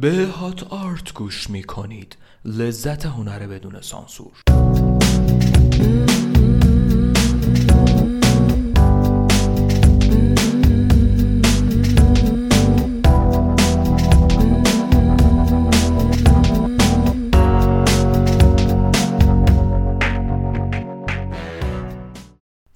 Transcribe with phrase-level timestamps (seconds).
[0.00, 4.32] به Hot Art گوش می کنید لذت هنر بدون سانسور.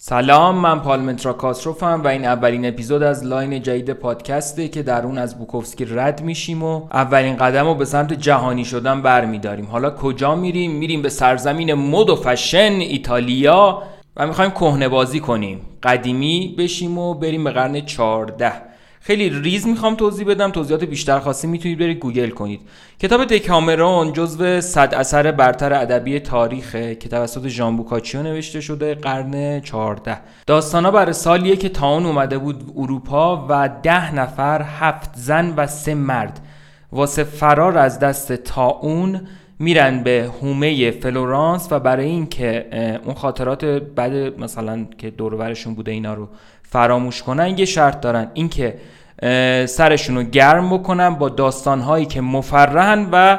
[0.06, 5.18] سلام من پالمنترا کاسروفم و این اولین اپیزود از line جدید پادکسته که در اون
[5.18, 9.66] از بوکوفسکی رد میشیم و اولین قدم رو به سمت جهانی شدن برمیداریم.
[9.66, 13.82] حالا کجا میریم؟ میریم به سرزمین مد و فشن ایتالیا
[14.16, 15.60] و می‌خوایم کهنه بازی کنیم.
[15.82, 18.52] قدیمی بشیم و بریم به قرن 14
[19.06, 20.50] خیلی ریز می‌خوام توضیح بدم.
[20.50, 22.60] توضیحات بیشتر خاصی می‌تونید برید گوگل کنید.
[22.98, 29.60] کتاب دکامرون جزو صد اثر برتر ادبی تاریخ که توسط ژان بوکاچیو نوشته شده قرن
[29.60, 35.66] 14 داستانا برای سالیه که طاعون اومده بود اروپا و ده نفر هفت زن و
[35.66, 36.40] سه مرد.
[36.92, 39.20] واسه فرار از دست طاعون
[39.58, 42.66] میرن به هومه فلورانس و برای اینکه
[43.04, 46.28] اون خاطرات بعد مثلا که دورورشون بوده اینا رو
[46.74, 48.30] فراموش کنن یه شرط دارن.
[48.34, 48.74] اینکه
[49.66, 53.38] سرشون رو گرم بکنن با داستانهایی که مفرحن و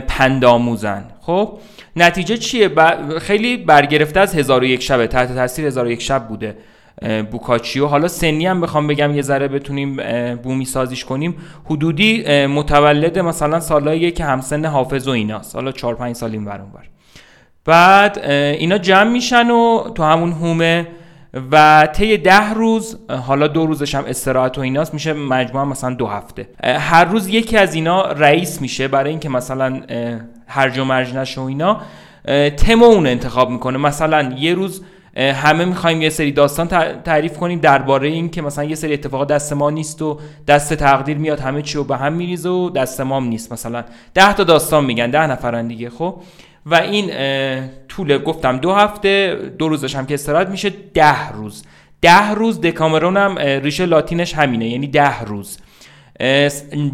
[0.00, 1.58] پنداموزن خب؟
[1.96, 2.70] نتیجه چیه؟
[3.20, 6.56] خیلی برگرفته از هزار و یک شبه تحت تاثیر هزار و یک شب بوده
[7.30, 7.86] بوکاچیو.
[7.86, 9.96] حالا سنی هم بخوام بگم یه ذره بتونیم
[10.36, 11.36] بومی سازیش کنیم.
[11.64, 15.54] حدودی متولد مثلا سالهایی که همسن حافظ و ایناست.
[15.54, 16.60] حالا 4 5 سال این بر
[17.64, 18.18] بعد
[18.58, 20.86] اینا جمع میشن و تو همون هومه
[21.52, 26.06] و طی ده روز حالا دو روزش هم استراحت و ایناست میشه مجموعا مثلا دو
[26.06, 26.48] هفته.
[26.64, 29.80] هر روز یکی از اینا رئیس میشه برای اینکه مثلا
[30.46, 31.80] هرج و مرج نشه و اینا
[32.56, 33.78] تم اون انتخاب می‌کنه.
[33.78, 34.82] مثلا یه روز
[35.16, 36.68] همه می‌خوایم یه سری داستان
[37.04, 40.18] تعریف کنیم درباره این که مثلا یه سری اتفاقات دست ما نیست و
[40.48, 43.52] دست تقدیر میاد همه چی رو به هم میریزه و دست ما نیست.
[43.52, 43.84] مثلا
[44.14, 46.14] ده تا داستان میگن ده نفرن دیگه خب؟
[46.66, 47.10] و این
[47.88, 51.64] طول گفتم دو هفته دو روزش هم که استراحت میشه ده روز.
[52.00, 55.58] ده روز دکامرون هم ریشه لاتینش همینه یعنی ده روز.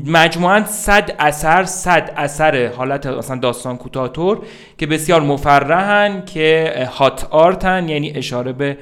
[0.07, 4.43] مجموعا صد اثر صد اثر حالت مثلا داستان کوتاتور
[4.79, 8.79] که بسیار مفرحن که هات آرتن یعنی اشاره به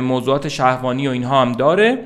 [0.00, 1.98] موضوعات شهوانی و اینها هم داره.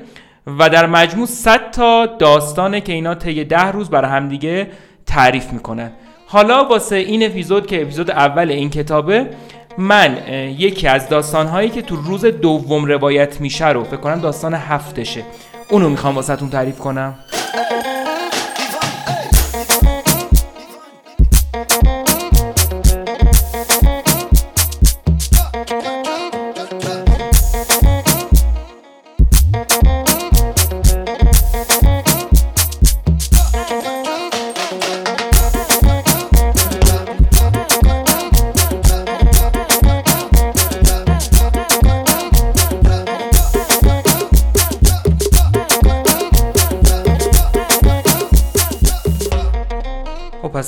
[0.47, 4.67] و در مجموع 100 تا داستانه که اینا طی ده روز برای همدیگه
[5.05, 5.91] تعریف می‌کنن.
[6.31, 9.29] حالا واسه این اپیزود که اپیزود اول این کتابه
[9.77, 10.17] من
[10.57, 15.23] یکی از داستانهایی که تو روز دوم روایت میشه رو فکر کنم داستان هفتشه
[15.69, 17.15] اونو می‌خوام واسه تون تعریف کنم.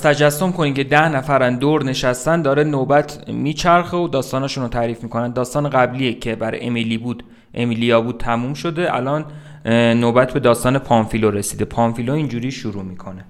[0.04, 5.34] تجسم کنید که ده نفرن دور نشستن داره نوبت میچرخه و داستانشون رو تعریف می‌کنن.
[5.34, 7.24] داستان قبلیه که برای امیلی بود.
[7.54, 8.96] امیلیا بود تموم شده.
[8.96, 9.26] الان
[10.00, 11.66] نوبت به داستان پامفیلو رسیده.
[11.66, 13.26] پامفیلو اینجوری شروع می‌کنه.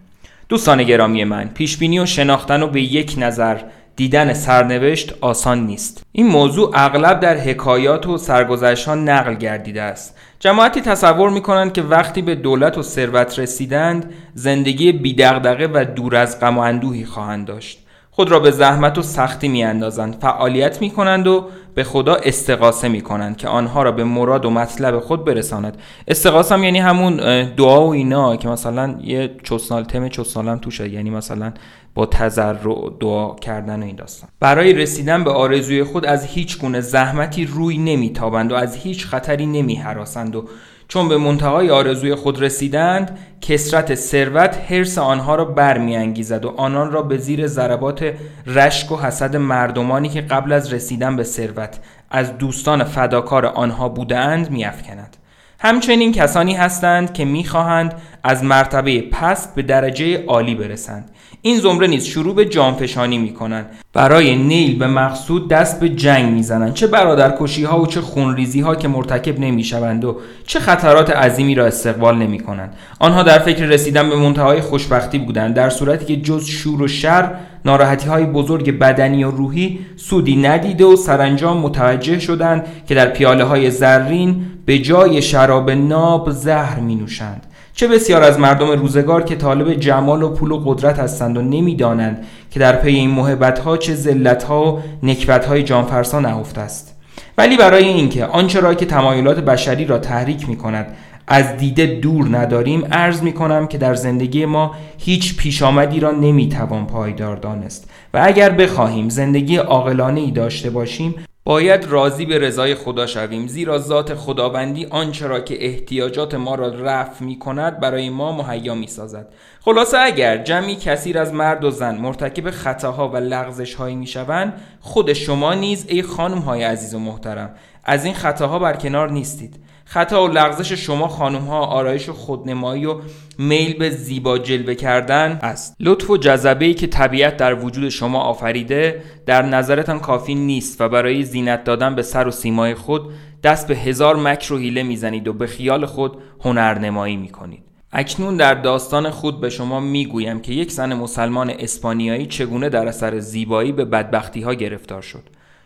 [0.49, 3.57] دوستان گرامی من پیشبینی و شناختن و به یک نظر
[3.95, 6.03] دیدن سرنوشت آسان نیست.
[6.11, 10.17] این موضوع اغلب در حکایات و سرگذشت ها نقل گردیده است.
[10.43, 16.15] جماعتی تصور می کنند که وقتی به دولت و ثروت رسیدند زندگی بیدغدغه و دور
[16.15, 17.85] از غم و اندوهی خواهند داشت.
[18.15, 22.87] خود را به زحمت و سختی می اندازند فعالیت می کنند و به خدا استقاسه
[22.87, 25.77] می کنند که آنها را به مراد و مطلب خود برساند.
[26.07, 30.89] استقاسه هم یعنی همون دعا و اینا که مثلا یه چوسنال تم چوسنال هم توشه
[30.89, 31.53] یعنی مثلا
[31.95, 34.29] با تضرع دعا کردن و این داستان.
[34.39, 39.45] برای رسیدن به آرزوی خود از هیچ گونه زحمتی روی نمیتابند و از هیچ خطری
[39.45, 40.45] نمیهراسند و
[40.87, 47.01] چون به منتهای آرزوی خود رسیدند کسرت ثروت حرس آنها را برمیانگیزد و آنان را
[47.01, 48.13] به زیر ضربات
[48.45, 54.51] رشک و حسد مردمانی که قبل از رسیدن به ثروت از دوستان فداکار آنها بودند
[54.51, 55.17] میافکند.
[55.65, 57.93] همچنین کسانی هستند که می‌خواهند
[58.23, 61.09] از مرتبه پست به درجه عالی برسند.
[61.41, 63.65] این زمره نیز شروع به جانفشانی می‌کنند.
[63.93, 66.73] برای نیل به مقصود دست به جنگ می‌زنند.
[66.73, 70.17] چه برادرکشی ها و چه خونریزی ها که مرتکب نمی‌شوند و
[70.47, 75.53] چه خطرات عظیمی را استقبال نمی کنند آنها در فکر رسیدن به منتهای خوشبختی بودند
[75.53, 77.31] در صورتی که جز شور و شر
[77.65, 83.43] ناراحتی های بزرگ بدنی و روحی سودی ندیده و سرانجام متوجه شدند که در پیاله
[83.43, 87.45] های زرین به جای شراب ناب زهر می نوشند.
[87.75, 92.25] چه بسیار از مردم روزگار که طالب جمال و پول و قدرت هستند و نمی‌دانند
[92.51, 96.95] که در پی این محبت ها چه ذلت ها و نکبت های جانفرسا نهفته است.
[97.37, 100.87] ولی برای اینکه آنچه را که تمایلات بشری را تحریک می کند
[101.27, 106.11] از دیده دور نداریم عرض می کنم که در زندگی ما هیچ پیش آمدی را
[106.11, 107.89] نمی توان پایدار دانست.
[108.13, 113.77] و اگر بخواهیم زندگی عاقلانه ای داشته باشیم باید راضی به رضای خدا شویم زیرا
[113.77, 118.87] ذات خداوندی آنچه را که احتیاجات ما را رفع می کند برای ما مهیا می
[118.87, 124.07] سازد خلاصه اگر جمعی کثیر از مرد و زن مرتکب خطاها و لغزش هایی می
[124.07, 129.62] شوند خود شما نیز ای خانم های عزیز و محترم از این خطاها برکنار نیستید.
[129.93, 132.95] خطا و لغزش شما خانم ها آرایش و خودنمایی و
[133.37, 135.75] میل به زیبا جلوه کردن است.
[135.79, 141.23] لطف و جذبه که طبیعت در وجود شما آفریده در نظرتان کافی نیست و برای
[141.23, 143.13] زینت دادن به سر و سیمای خود
[143.43, 147.63] دست به هزار مکر و حیله می‌زنید و به خیال خود هنرنمایی می‌کنید.
[147.91, 153.19] اکنون در داستان خود به شما می‌گویم که یک زن مسلمان اسپانیایی چگونه در اثر
[153.19, 155.23] زیبایی به بدبختی ها گرفتار شد.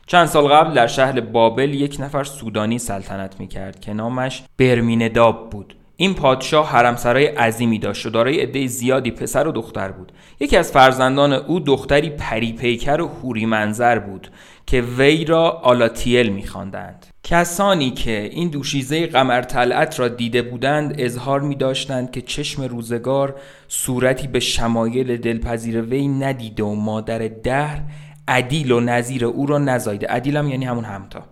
[0.10, 5.50] چند سال قبل در شهر بابل یک نفر سودانی سلطنت می کرد که نامش برمینداب
[5.50, 5.76] بود.
[5.96, 10.12] این پادشاه حرمسرای عظیمی داشت و دارای عده زیادی پسر و دختر بود.
[10.40, 14.32] یکی از فرزندان او دختری پریپیکر و حوری منظر بود
[14.66, 17.06] که وی را آلاتیل میخواندند.
[17.24, 23.36] کسانی که این دوشیزه قمر طلعت را دیده بودند اظهار می داشتند که چشم روزگار
[23.68, 27.82] صورتی به شمایل دلپذیر وی ندیده و مادر دهر
[28.28, 31.24] عدیل و نظیر او را نزایده عدیل یعنی همون همتا.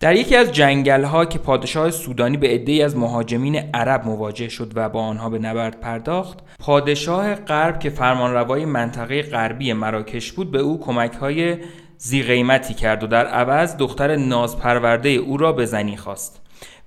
[0.00, 4.72] در یکی از جنگل ها که پادشاه سودانی به عده‌ای از مهاجمین عرب مواجه شد
[4.74, 10.58] و با آنها به نبرد پرداخت پادشاه غرب که فرمانروای منطقه غربی مراکش بود به
[10.58, 11.56] او کمک های
[11.98, 16.41] زی قیمتی کرد و در عوض دختر نازپرورده او را به زنی خواست.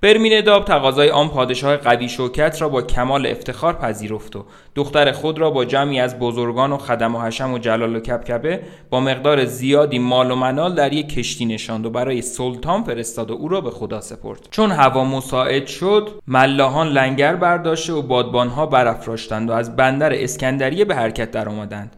[0.06, 5.52] برمینداب تقاضای آن پادشاه قوی شوکت را با کمال افتخار پذیرفت و دختر خود را
[5.52, 10.00] با جمعی از بزرگان و خدم و حشم و جلال و کبکبه با مقدار زیادی
[10.00, 13.72] مال و منال در یک کشتی نشاند و برای سلطان فرستاد و او را به
[13.72, 14.48] خدا سپرد.
[14.52, 20.96] چون هوا مساعد شد ملاحان لنگر برداشته و بادبانها برافراشتند و از بندر اسکندریه به
[20.96, 21.96] حرکت درآمدند.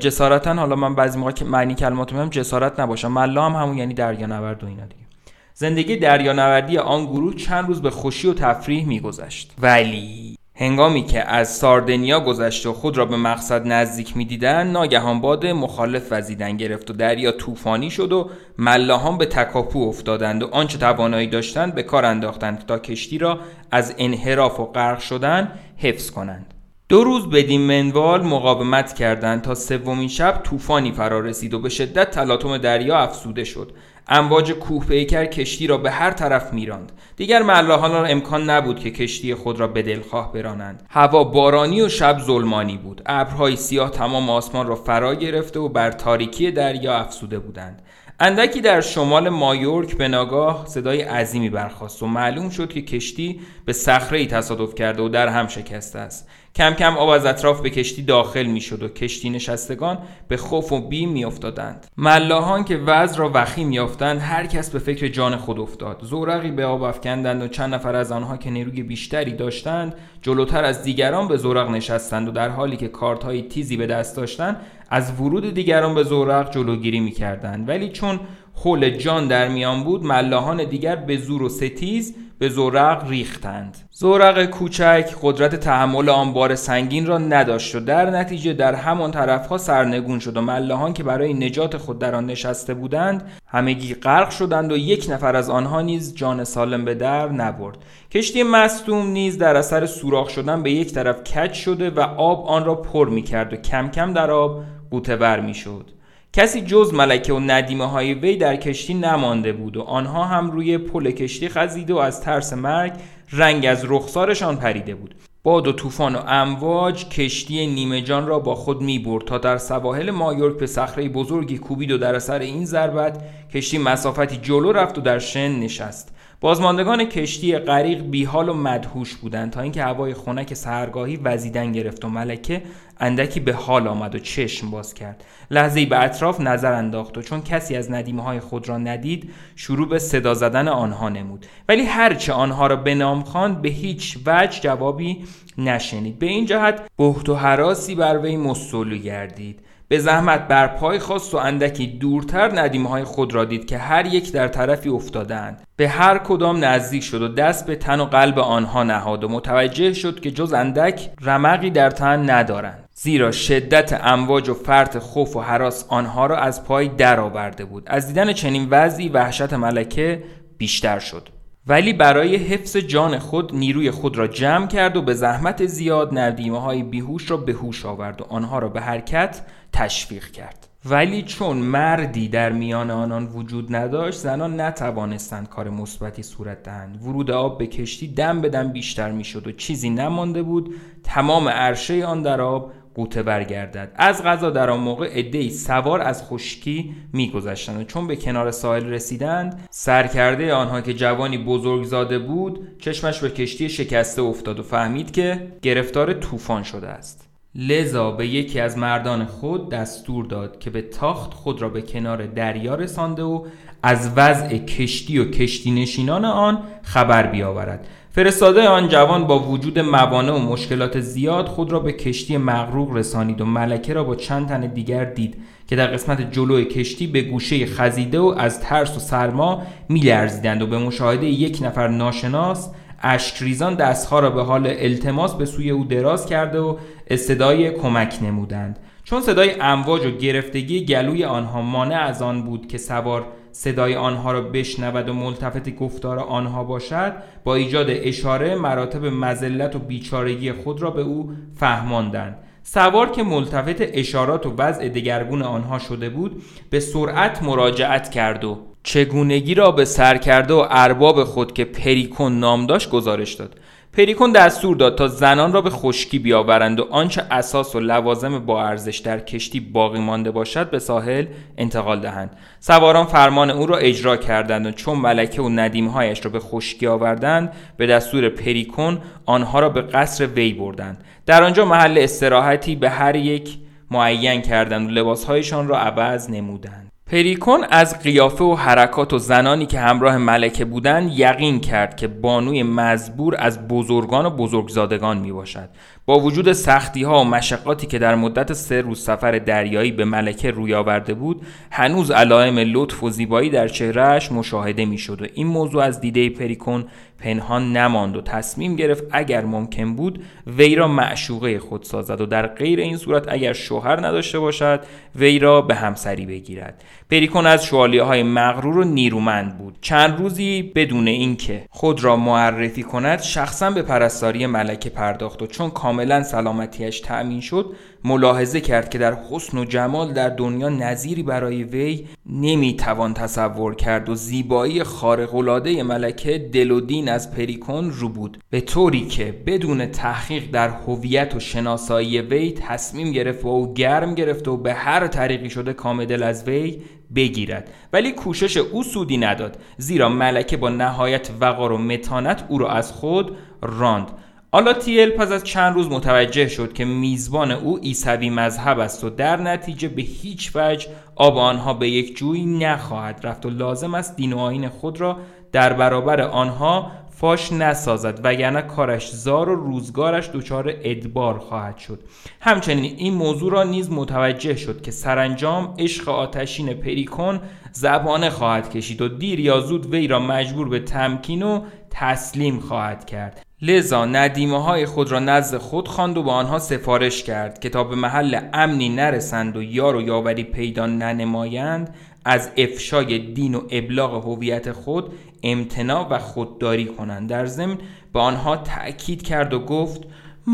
[0.00, 3.94] جسارتا حالا من بعضی موقع که معنی کلمات میگم جسارت نباشم ملا هم همون یعنی
[3.94, 5.09] دریا نورد و اینا دیگه.
[5.54, 9.52] زندگی دریانوردی آن گروه چند روز به خوشی و تفریح میگذشت.
[9.58, 15.46] ولی هنگامی که از ساردنیا گذشت و خود را به مقصد نزدیک می‌دیدند ناگهان باد
[15.46, 21.26] مخالف وزیدن گرفت و دریا طوفانی شد و ملاحان به تکاپو افتادند و آنچه توانایی
[21.26, 26.54] داشتند به کار انداختند تا کشتی را از انحراف و غرق شدن حفظ کنند.
[26.88, 32.10] دو روز بدین منوال مقاومت کردند تا سومین شب طوفانی فرا رسید و به شدت
[32.10, 33.72] تلاطم دریا افسوده شد.
[34.10, 36.92] امواج کوه پیکر کشتی را به هر طرف میراند.
[37.16, 40.86] دیگر ملاحان را امکان نبود که کشتی خود را به دلخواه برانند.
[40.90, 43.02] هوا بارانی و شب ظلمانی بود.
[43.06, 47.82] ابرهای سیاه تمام آسمان را فرا گرفته و بر تاریکی دریا افسوده بودند.
[48.22, 53.72] اندکی در شمال مایورک به ناگاه صدای عظیمی برخاست و معلوم شد که کشتی به
[53.72, 56.28] صخره ای تصادف کرده و در هم شکسته است.
[56.54, 59.98] کم کم آب از اطراف به کشتی داخل می شد و کشتی نشستگان
[60.28, 64.78] به خوف و بیم می افتادند ملاحان که وضع را وخیم یافتند هر کس به
[64.78, 66.00] فکر جان خود افتاد.
[66.02, 70.82] زورقی به آب افکندند و چند نفر از آنها که نیروی بیشتری داشتند جلوتر از
[70.82, 74.56] دیگران به زورق نشستند و در حالی که کارت های تیزی به دست داشتند
[74.90, 78.20] از ورود دیگران به زورق جلوگیری می کردند ولی چون
[78.62, 83.78] حول جان در میان بود ملاحان دیگر به زور و ستیز به زورق ریختند.
[83.90, 89.58] زورق کوچک قدرت تحمل آن بار سنگین را نداشت و در نتیجه در همان طرفها
[89.58, 94.72] سرنگون شد و ملاحان که برای نجات خود در آن نشسته بودند همگی غرق شدند
[94.72, 97.78] و یک نفر از آنها نیز جان سالم به در نبرد.
[98.10, 102.64] کشتی مصدوم نیز در اثر سوراخ شدن به یک طرف کج شده و آب آن
[102.64, 105.99] را پر می کرد و کم کم در آب قوطه بر می شد
[106.32, 110.78] کسی جز ملکه و ندیمه های وی در کشتی نمانده بود و آنها هم روی
[110.78, 112.92] پل کشتی خزیده و از ترس مرگ
[113.32, 115.14] رنگ از رخسارشان پریده بود.
[115.42, 119.58] باد و طوفان و امواج کشتی نیمه جان را با خود می برد تا در
[119.58, 123.22] سواحل مایورک به صخره بزرگی کوبید و در اثر این ضربت
[123.54, 126.14] کشتی مسافتی جلو رفت و در شن نشست.
[126.42, 132.08] بازماندگان کشتی غریق بیحال و مدهوش بودند تا اینکه هوای خنک سهرگاهی وزیدن گرفت و
[132.08, 132.62] ملکه
[133.00, 135.24] اندکی به حال آمد و چشم باز کرد.
[135.50, 139.88] لحظه به اطراف نظر انداخت و چون کسی از ندیمه های خود را ندید شروع
[139.88, 141.46] به صدا زدن آنها نمود.
[141.68, 145.24] ولی هرچه آنها را به نام خواند به هیچ وجه جوابی
[145.58, 146.18] نشنید.
[146.18, 149.60] به این جهت بهت و حراسی بر وی مستولو گردید.
[149.90, 154.06] به زحمت بر پای خواست و اندکی دورتر ندیمه های خود را دید که هر
[154.06, 155.66] یک در طرفی افتادند.
[155.76, 159.92] به هر کدام نزدیک شد و دست به تن و قلب آنها نهاد و متوجه
[159.92, 162.88] شد که جز اندک رمقی در تن ندارند.
[162.94, 167.82] زیرا شدت امواج و فرط خوف و حراس آنها را از پای درآورده بود.
[167.86, 170.22] از دیدن چنین وضعی وحشت ملکه
[170.58, 171.28] بیشتر شد.
[171.66, 176.60] ولی برای حفظ جان خود نیروی خود را جمع کرد و به زحمت زیاد ندیمه
[176.60, 179.40] های بیهوش را به هوش آورد و آنها را به حرکت
[179.72, 180.66] تشویق کرد.
[180.84, 187.02] ولی چون مردی در میان آنان وجود نداشت زنان نتوانستند کار مثبتی صورت دهند.
[187.02, 190.74] ورود آب به کشتی دم به دم بیشتر می‌شد و چیزی نمانده بود.
[191.04, 193.92] تمام عرشه آن در آب قوطه برگردد.
[193.96, 198.84] از غذا در آن موقع عدهای سوار از خشکی میگذشتند و چون به کنار ساحل
[198.84, 205.52] رسیدند سرکرده آنها که جوانی بزرگزاده بود چشمش به کشتی شکسته افتاد و فهمید که
[205.62, 207.29] گرفتار طوفان شده است.
[207.54, 212.26] لذا به یکی از مردان خود دستور داد که به تاخت خود را به کنار
[212.26, 213.44] دریا رسانده و
[213.82, 217.86] از وضع کشتی و کشتی نشینان آن خبر بیاورد.
[218.12, 223.40] فرستاده آن جوان با وجود موانع و مشکلات زیاد خود را به کشتی مغروق رسانید
[223.40, 225.36] و ملکه را با چند تن دیگر دید
[225.68, 230.66] که در قسمت جلوی کشتی به گوشه خزیده و از ترس و سرما میلرزیدند و
[230.66, 232.70] به مشاهده یک نفر ناشناس
[233.02, 236.76] اشکریزان دستها را به حال التماس به سوی او دراز کرده و
[237.06, 238.78] استدای کمک نمودند.
[239.04, 244.32] چون صدای امواج و گرفتگی گلوی آنها مانع از آن بود که سوار صدای آنها
[244.32, 247.12] را بشنود و ملتفت گفتار آنها باشد
[247.44, 252.36] با ایجاد اشاره مراتب مزلت و بیچارگی خود را به او فهماندند.
[252.62, 258.58] سوار که ملتفت اشارات و وضع دگرگون آنها شده بود به سرعت مراجعت کرد و
[258.82, 263.60] چگونگی را به سرکرده و ارباب خود که پریکون نام داشت گزارش داد.
[263.92, 268.64] پریکون دستور داد تا زنان را به خشکی بیاورند و آنچه اساس و لوازم با
[268.64, 271.26] ارزش در کشتی باقی مانده باشد به ساحل
[271.58, 272.36] انتقال دهند.
[272.60, 277.52] سواران فرمان او را اجرا کردند و چون ملکه و ندیمهایش را به خشکی آوردند
[277.76, 281.04] به دستور پریکون آنها را به قصر وی بردند.
[281.26, 283.58] در آنجا محل استراحتی به هر یک
[283.90, 286.89] معین کردند و لباسهایشان را عوض نمودند.
[287.10, 292.62] پریکون از قیافه و حرکات و زنانی که همراه ملکه بودند یقین کرد که بانوی
[292.62, 295.68] مزبور از بزرگان و بزرگزادگان می باشد
[296.06, 300.50] با وجود سختی ها و مشقاتی که در مدت سه روز سفر دریایی به ملکه
[300.50, 305.46] روی آورده بود هنوز علائم لطف و زیبایی در چهرهش مشاهده می شد و این
[305.46, 306.84] موضوع از دیده پریکون
[307.18, 312.46] پنهان نماند و تصمیم گرفت اگر ممکن بود وی را معشوقه خود سازد و در
[312.46, 314.80] غیر این صورت اگر شوهر نداشته باشد
[315.16, 316.84] وی را به همسری بگیرد.
[317.10, 319.78] پریکون از شوالیه های مغرور و نیرومند بود.
[319.80, 325.70] چند روزی بدون اینکه خود را معرفی کند شخصا به پرستاری ملکه پرداخت و چون
[325.70, 327.66] کاملا سلامتیش تأمین شد
[328.04, 334.08] ملاحظه کرد که در حسن و جمال در دنیا نظیری برای وی نمی‌توان تصور کرد
[334.08, 338.38] و زیبایی خارق‌العاده ملکه دل و دین از پریکون رو بود.
[338.50, 344.14] به طوری که بدون تحقیق در هویت و شناسایی وی تصمیم گرفت و او گرم
[344.14, 346.82] گرفت و به هر طریقی شده کامدل از وی
[347.14, 347.70] بگیرد.
[347.92, 352.92] ولی کوشش او سودی نداد زیرا ملکه با نهایت وقار و متانت او را از
[352.92, 354.10] خود راند.
[354.52, 359.40] آلاتیل پس از چند روز متوجه شد که میزبان او عیسوی مذهب است و در
[359.40, 364.32] نتیجه به هیچ وجه آب آنها به یک جوی نخواهد رفت و لازم است دین
[364.32, 365.16] و آین خود را
[365.52, 366.90] در برابر آنها
[367.20, 372.00] فاش نسازد وگرنه کارش زار و روزگارش دچار ادبار خواهد شد.
[372.40, 377.40] همچنین این موضوع را نیز متوجه شد که سرانجام عشق آتشین پریکون
[377.72, 383.04] زبانه خواهد کشید و دیر یا زود وی را مجبور به تمکین و تسلیم خواهد
[383.04, 383.46] کرد.
[383.62, 387.58] لذا ندیمه های خود را نزد خود خواند و با آنها سفارش کرد.
[387.58, 393.54] که تا به محل امنی نرسند و یار و یاوری پیدا ننمایند از افشای دین
[393.54, 395.12] و ابلاغ هویت خود
[395.42, 397.28] امتناع و خودداری کنند.
[397.28, 397.78] در ضمن
[398.12, 400.00] به آنها تأکید کرد و گفت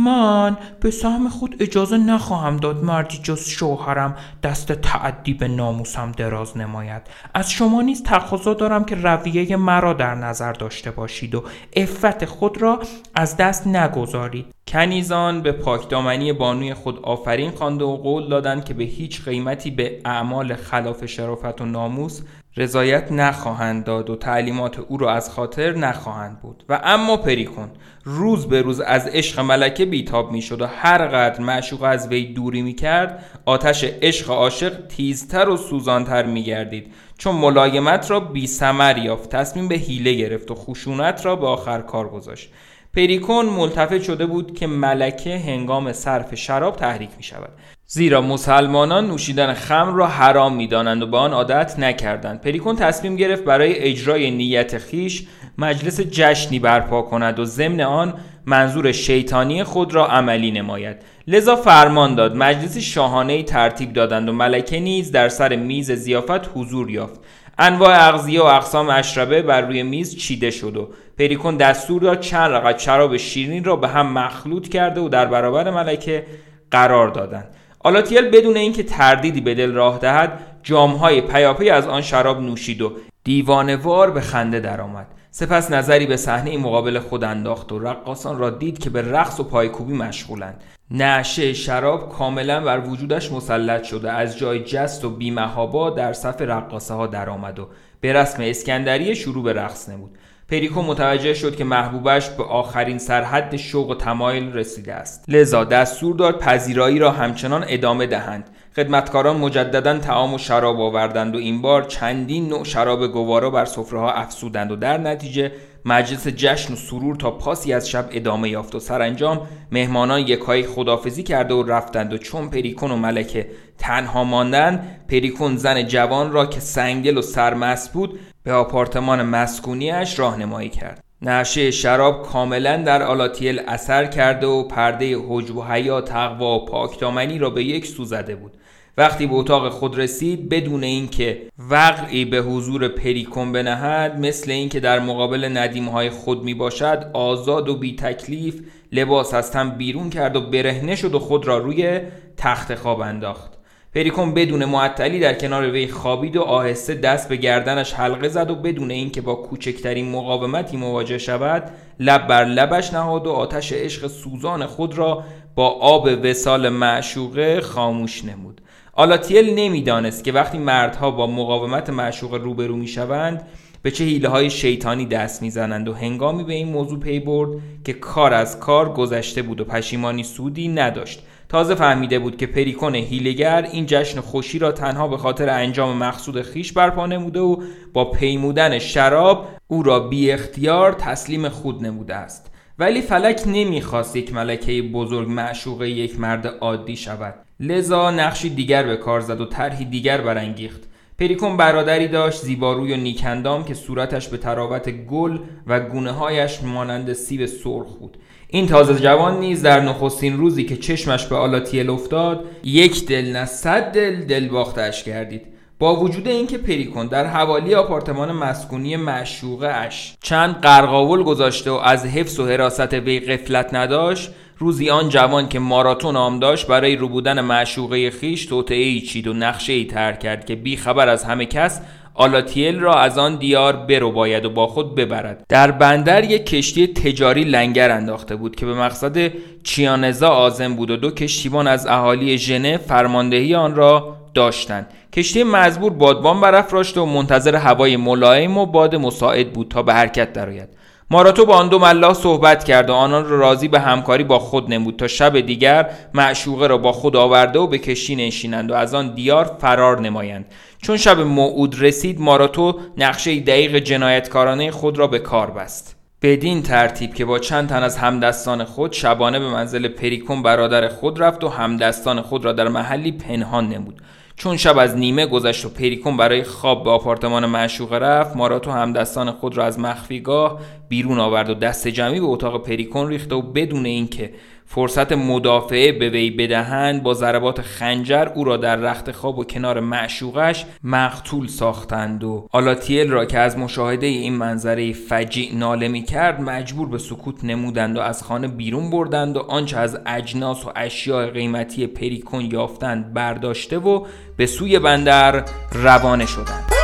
[0.04, 6.56] من به سهم خود اجازه نخواهم داد مردی جز شوهرم دست تعدی به ناموسم دراز
[6.56, 7.02] نماید.
[7.34, 11.44] از شما نیز تقاضا دارم که رویه مرا در نظر داشته باشید و
[11.76, 12.80] عفت خود را
[13.14, 14.46] از دست نگذارید.
[14.68, 20.00] کنیزان به پاکدامنی بانوی خود آفرین خوانده و قول دادند که به هیچ قیمتی به
[20.04, 22.20] اعمال خلاف شرافت و ناموس
[22.56, 26.64] رضایت نخواهند داد و تعلیمات او را از خاطر نخواهند بود.
[26.68, 27.68] و اما پریکون
[28.08, 32.62] روز به روز از عشق ملکه بیتاب می‌شد و هر قدر معشوق از وی دوری
[32.62, 36.92] می‌کرد آتش عشق عاشق تیزتر و سوزانتر میگردید.
[37.18, 41.80] چون ملایمت را بی سمر یافت تصمیم به حیله گرفت و خشونت را به آخر
[41.80, 42.50] کار گذاشت.
[42.94, 47.50] پریکون ملتفت شده بود که ملکه هنگام صرف شراب تحریک می شود
[47.86, 52.40] زیرا مسلمانان نوشیدن خمر را حرام می‌دانند و به آن عادت نکردند.
[52.40, 55.26] پریکون تصمیم گرفت برای اجرای نیت خیش
[55.58, 58.14] مجلس جشنی برپا کند و ضمن آن
[58.46, 60.96] منظور شیطانی خود را عملی نماید.
[61.26, 66.90] لذا فرمان داد مجلس شاهانه ترتیب دادند و ملکه نیز در سر میز زیافت حضور
[66.90, 67.20] یافت.
[67.58, 72.52] انواع اغذیه و اقسام اشربه بر روی میز چیده شد و پریکون دستور داد چند
[72.52, 76.26] رقط شراب شیرین را به هم مخلوط کرده و در برابر ملکه
[76.70, 77.46] قرار دادند.
[77.80, 82.92] آلاتیل بدون اینکه تردیدی به دل راه دهد جامهای پیاپی از آن شراب نوشید و
[83.24, 85.06] دیوانوار به خنده درآمد.
[85.38, 89.44] سپس نظری به صحنه مقابل خود انداخت و رقاصان را دید که به رقص و
[89.44, 90.64] پایکوبی مشغولند.
[90.90, 94.12] نعشه شراب کاملا بر وجودش مسلط شده.
[94.12, 97.68] از جای جست و بیمهابا در صف رقاصه ها درآمد و
[98.00, 100.18] به رسم اسکندریه شروع به رقص نمود.
[100.48, 105.24] پریکو متوجه شد که محبوبش به آخرین سرحد شوق و تمایل رسیده است.
[105.28, 108.50] لذا دستور داد پذیرایی را همچنان ادامه دهند.
[108.76, 114.00] خدمتکاران مجددا تعام و شراب آوردند و این بار چندین نوع شراب گوارا بر سفره
[114.00, 115.52] ها افسودند و در نتیجه
[115.84, 121.22] مجلس جشن و سرور تا پاسی از شب ادامه یافت و سرانجام مهمانان یکایی خدافزی
[121.22, 123.46] کرده و رفتند و چون پریکون و ملکه
[123.78, 130.68] تنها ماندند پریکون زن جوان را که سنگل و سرمست بود به آپارتمان مسکونیش راهنمایی
[130.68, 131.04] کرد.
[131.22, 137.38] نشه شراب کاملا در آلاتیل اثر کرده و پرده حجب و حیا تقوا و پاکدامنی
[137.38, 138.52] را به یک سو زده بود.
[138.98, 145.00] وقتی به اتاق خود رسید بدون اینکه وقعی به حضور پریکون بنهد مثل اینکه در
[145.00, 148.60] مقابل ندیم های خود می باشد آزاد و بی تکلیف
[148.92, 152.00] لباس از تن بیرون کرد و برهنه شد و خود را روی
[152.36, 153.56] تخت خواب انداخت.
[153.94, 158.54] پریکون بدون معطلی در کنار وی خوابید و آهسته دست به گردنش حلقه زد و
[158.54, 164.66] بدون اینکه با کوچکترین مقاومتی مواجه شود لب بر لبش نهاد و آتش عشق سوزان
[164.66, 165.24] خود را
[165.54, 168.60] با آب وسال معشوقه خاموش نمود.
[168.98, 173.42] آلاتیل نمی‌دانست که وقتی مردها با مقاومت معشوق روبرو می‌شوند
[173.82, 177.50] به چه حیله های شیطانی دست می‌زنند و هنگامی به این موضوع پی برد
[177.84, 181.22] که کار از کار گذشته بود و پشیمانی سودی نداشت.
[181.48, 186.42] تازه فهمیده بود که پریکون هیلگر این جشن خوشی را تنها به خاطر انجام مقصود
[186.42, 187.56] خیش برپا نموده و
[187.92, 192.50] با پیمودن شراب او را بی اختیار تسلیم خود نموده است.
[192.78, 197.45] ولی فلک نمی‌خواست یک ملکه بزرگ معشوق یک مرد عادی شود.
[197.60, 200.82] لذا نقشی دیگر به کار زد و طرحی دیگر برانگیخت.
[201.18, 207.12] پریکون برادری داشت زیباروی و نیکندام که صورتش به تراوت گل و گونه هایش مانند
[207.12, 208.16] سیب سرخ بود.
[208.48, 213.44] این تازه جوان نیز در نخستین روزی که چشمش به آلاتیل افتاد یک دل نه
[213.44, 215.42] صد دل دل باختش کردید
[215.78, 222.06] با وجود اینکه پریکون در حوالی آپارتمان مسکونی معشوقه اش چند قرقاول گذاشته و از
[222.06, 227.40] حفظ و حراست وی قفلت نداشت روزی آن جوان که ماراتون نام داشت برای روبودن
[227.40, 231.46] معشوقه خیش توطعه ای چید و نقشه ای تر کرد که بی خبر از همه
[231.46, 231.80] کس
[232.14, 235.44] آلاتیل را از آن دیار برو باید و با خود ببرد.
[235.48, 240.96] در بندر یک کشتی تجاری لنگر انداخته بود که به مقصد چیانزا آزم بود و
[240.96, 244.86] دو کشتیبان از اهالی ژنو فرماندهی آن را داشتند.
[245.12, 250.32] کشتی مزبور بادبان برافراشته و منتظر هوای ملایم و باد مساعد بود تا به حرکت
[250.32, 250.68] درآید.
[251.10, 254.72] ماراتو با آن دو ملاح صحبت کرد و آنان را راضی به همکاری با خود
[254.72, 258.94] نمود تا شب دیگر معشوقه را با خود آورده و به کشتی نشینند و از
[258.94, 260.46] آن دیار فرار نمایند.
[260.82, 265.96] چون شب موعود رسید ماراتو نقشه دقیق جنایتکارانه خود را به کار بست.
[266.22, 271.22] بدین ترتیب که با چند تن از همدستان خود شبانه به منزل پریکون برادر خود
[271.22, 274.00] رفت و همدستان خود را در محلی پنهان نمود.
[274.36, 279.30] چون شب از نیمه گذشت و پریکون برای خواب به آپارتمان معشوق رفت ماراتو همدستان
[279.30, 283.86] خود را از مخفیگاه بیرون آورد و دست جمعی به اتاق پریکون ریخته و بدون
[283.86, 284.32] اینکه
[284.66, 289.80] فرصت مدافعه به وی بدهند با ضربات خنجر او را در رخت خواب و کنار
[289.80, 296.40] معشوقش مقتول ساختند و آلاتیل را که از مشاهده این منظره فجیع ناله می کرد
[296.40, 301.26] مجبور به سکوت نمودند و از خانه بیرون بردند و آنچه از اجناس و اشیاء
[301.26, 306.75] قیمتی پریکون یافتند برداشته و به سوی بندر روانه شدند.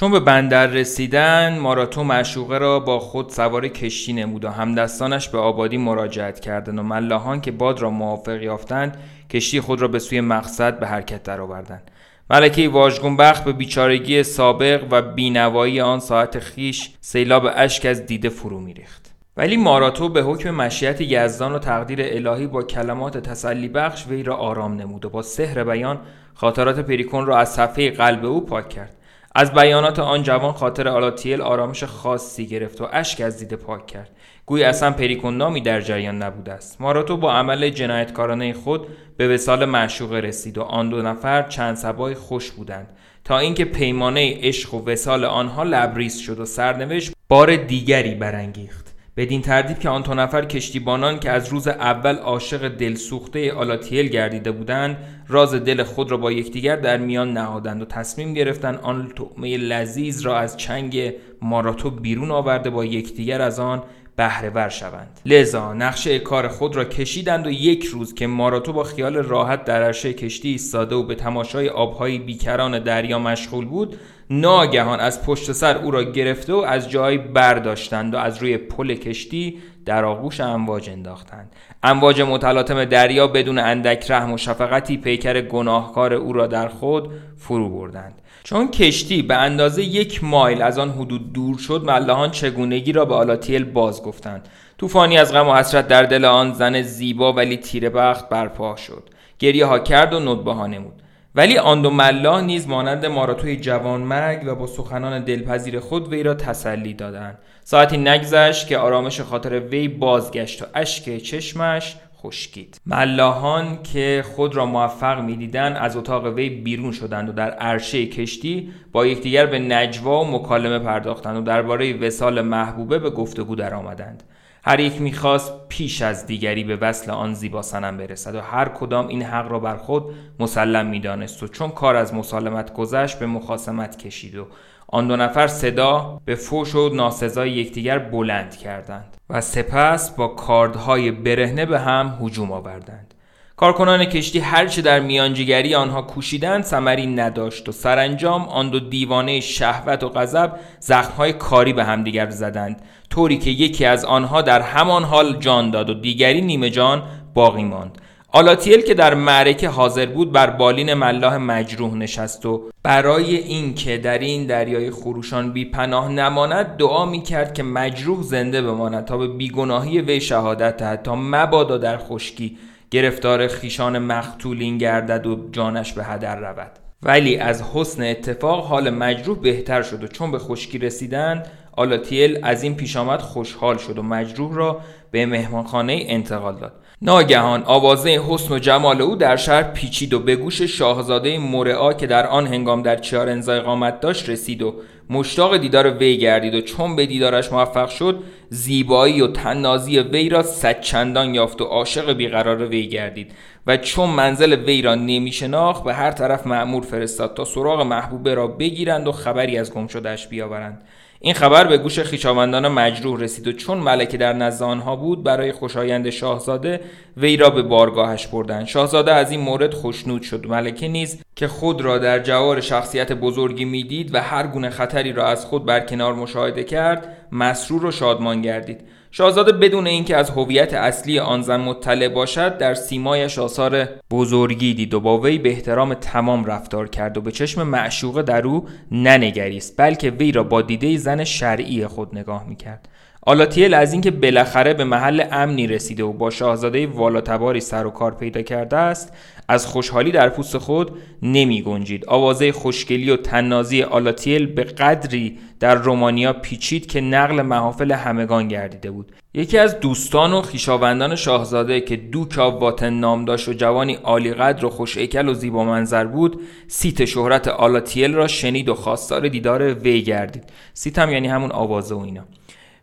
[0.00, 5.38] چون به بندر رسیدن ماراتو معشوقه را با خود سوار کشتی نمود و همدستانش به
[5.38, 8.96] آبادی مراجعت کردند و ملاحان که باد را موافق یافتند
[9.30, 11.90] کشتی خود را به سوی مقصد به حرکت درآوردند.
[12.30, 18.60] ملکه واژگونبخت به بیچارگی سابق و بینوایی آن ساعت خیش سیلاب اشک از دیده فرو
[18.60, 19.10] میریخت.
[19.36, 24.36] ولی ماراتو به حکم مشیت یزدان و تقدیر الهی با کلمات تسلی بخش وی را
[24.36, 26.00] آرام نمود و با سحر بیان
[26.34, 28.96] خاطرات پریکون را از صفحه قلب او پاک کرد.
[29.34, 34.10] از بیانات آن جوان خاطر آلاتیل آرامش خاصی گرفت و اشک از دیده پاک کرد.
[34.46, 36.80] گوی اصلا پریکون نامی در جریان نبوده است.
[36.80, 42.14] ماراتو با عمل جنایتکارانه خود به وسال معشوقه رسید و آن دو نفر چند سبای
[42.14, 42.88] خوش بودند.
[43.24, 48.89] تا اینکه پیمانه عشق و وسال آنها لبریز شد و سرنوشت بار دیگری برانگیخت.
[49.20, 54.52] بدین ترتیب که آن دو نفر کشتیبانان که از روز اول عاشق دلسوخته آلاتیل گردیده
[54.52, 54.96] بودند
[55.28, 60.26] راز دل خود را با یکدیگر در میان نهادند و تصمیم گرفتند آن طعمه لذیذ
[60.26, 63.82] را از چنگ ماراتو بیرون آورده با یکدیگر از آن
[64.16, 65.20] بهره شوند.
[65.26, 69.82] لذا نقشه کار خود را کشیدند و یک روز که ماراتو با خیال راحت در
[69.82, 73.96] عرشه کشتی ایستاده و به تماشای آبهای بیکران دریا مشغول بود
[74.30, 78.94] ناگهان از پشت سر او را گرفته و از جای برداشتند و از روی پل
[78.94, 81.52] کشتی در آغوش امواج انداختند.
[81.82, 87.68] امواج متلاطم دریا بدون اندک رحم و شفقتی پیکر گناهکار او را در خود فرو
[87.68, 88.14] بردند.
[88.44, 93.14] چون کشتی به اندازه یک مایل از آن حدود دور شد ملهان چگونگی را به
[93.14, 94.48] آلاتیل باز گفتند
[94.78, 99.02] طوفانی از غم و حسرت در دل آن زن زیبا ولی تیره بخت برپا شد.
[99.38, 101.02] گریه ها کرد و ندبه ها نمود
[101.34, 106.22] ولی آن دو ملا نیز مانند ماراتوی جوان مرگ و با سخنان دلپذیر خود وی
[106.22, 107.38] را تسلی دادند.
[107.64, 112.80] ساعتی نگذشت که آرامش خاطر وی بازگشت و اشک چشمش خشکید.
[112.86, 118.72] ملاحان که خود را موفق می‌دیدند از اتاق وی بیرون شدند و در عرشه کشتی
[118.92, 124.22] با یکدیگر به نجوا و مکالمه پرداختند و درباره وسال محبوبه به گفتگو درآمدند.
[124.64, 129.08] هر یک می‌خواست پیش از دیگری به وصل آن زیبا سنم برسد و هر کدام
[129.08, 130.04] این حق را بر خود
[130.40, 134.46] مسلم می‌دانست و چون کار از مسالمت گذشت به مخاسمت کشید و
[134.92, 141.10] آن دو نفر صدا به فوش و ناسزای یکدیگر بلند کردند و سپس با کاردهای
[141.10, 143.14] برهنه به هم هجوم آوردند.
[143.56, 150.04] کارکنان کشتی هرچه در میانجیگری آنها کوشیدند ثمری نداشت و سرانجام آن دو دیوانه شهوت
[150.04, 152.82] و غضب زخمهای کاری به همدیگر زدند.
[153.10, 157.02] طوری که یکی از آنها در همان حال جان داد و دیگری نیمه جان
[157.34, 157.98] باقی ماند.
[158.32, 164.18] آلاتیل که در معرکه حاضر بود بر بالین ملاح مجروح نشست و برای اینکه در
[164.18, 169.28] این دریای خروشان بی پناه نماند دعا می کرد که مجروح زنده بماند تا به
[169.28, 172.58] بیگناهی وی شهادت دهد تا مبادا در خشکی
[172.90, 176.70] گرفتار خیشان مختولین گردد و جانش به هدر رود.
[177.02, 182.62] ولی از حسن اتفاق حال مجروح بهتر شد و چون به خشکی رسیدند آلاتیل از
[182.62, 186.72] این پیش آمد خوشحال شد و مجروح را به مهمانخانه انتقال داد.
[187.02, 192.06] ناگهان آوازه حسن و جمال او در شهر پیچید و به گوش شاهزاده مورعا که
[192.06, 194.74] در آن هنگام در چیارنزا اقامت داشت رسید و
[195.10, 200.42] مشتاق دیدار وی گردید و چون به دیدارش موفق شد زیبایی و تنازی وی را
[200.42, 203.32] صد چندان یافت و عاشق بیقرار وی گردید
[203.66, 208.34] و چون منزل وی را نمی شناخت به هر طرف معمور فرستاد تا سراغ محبوبه
[208.34, 210.82] را بگیرند و خبری از گم شدهش بیاورند.
[211.22, 215.52] این خبر به گوش خیشاوندان مجروح رسید و چون ملکه در نزد آنها بود برای
[215.52, 216.80] خوشایند شاهزاده
[217.16, 218.66] وی را به بارگاهش بردند.
[218.66, 220.46] شاهزاده از این مورد خوشنود شد.
[220.46, 225.26] ملکه نیز که خود را در جوار شخصیت بزرگی می‌دید و هر گونه خطری را
[225.26, 228.80] از خود برکنار مشاهده کرد مسرور و شادمان گردید.
[229.12, 234.94] شاهزاده بدون اینکه از هویت اصلی آن زن مطلع باشد در سیمایش آثار بزرگی دید
[234.94, 239.74] و با وی به احترام تمام رفتار کرد و به چشم معشوقه در او ننگریست
[239.76, 242.88] بلکه وی را با دیده زن شرعی خود نگاه می‌کرد.
[243.30, 248.14] آلاتیل از اینکه بالاخره به محل امنی رسیده و با شاهزاده والاتباری سر و کار
[248.14, 249.12] پیدا کرده است
[249.48, 250.90] از خوشحالی در پوست خود
[251.22, 252.04] نمی گنجید.
[252.06, 258.90] آوازه خوشگلی و تنازی آلاتیل به قدری در رومانیا پیچید که نقل محافل همگان گردیده
[258.90, 259.12] بود.
[259.34, 264.64] یکی از دوستان و خیشاوندان شاهزاده که دوک واتن نام داشت و جوانی عالی قدر
[264.64, 270.02] و خوش و زیبا منظر بود صیت شهرت آلاتیل را شنید و خواستار دیدار وی
[270.02, 270.44] گردید.
[270.74, 272.24] صیت هم یعنی همون آوازه و اینا.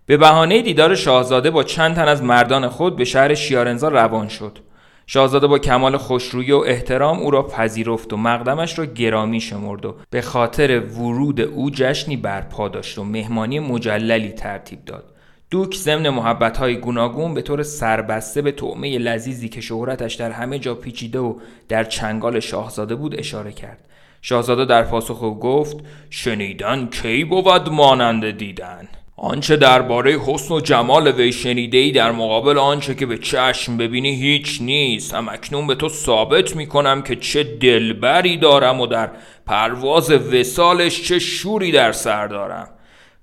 [0.08, 4.60] به بهانه دیدار شاهزاده با چند تن از مردان خود به شهر شیارنزا روان شد.
[5.08, 9.96] شاهزاده با کمال خوشرویی و احترام او را پذیرفت و مقدمش را گرامی شمرد و
[10.10, 15.04] به خاطر ورود او جشنی برپا داشت و مهمانی مجللی ترتیب داد.
[15.52, 20.76] دوک ضمن محبتهای گوناگون به طور سربسته به طعمه لذیذی که شهرتش در همه جا
[20.76, 21.36] پیچیده و
[21.70, 23.88] در چنگال شاهزاده بود اشاره کرد.
[24.22, 25.78] شاهزاده در پاسخ گفت
[26.10, 28.88] شنیدن کی بود مانند دیدن؟
[29.20, 34.16] آنچه درباره حسن و جمال وی شنیده ای در مقابل آنچه که به چشم ببینی
[34.16, 35.14] هیچ نیست.
[35.14, 39.10] هم اکنون به تو ثابت می کنم که چه دلبری دارم و در
[39.46, 42.68] پرواز وسالش چه شوری در سر دارم.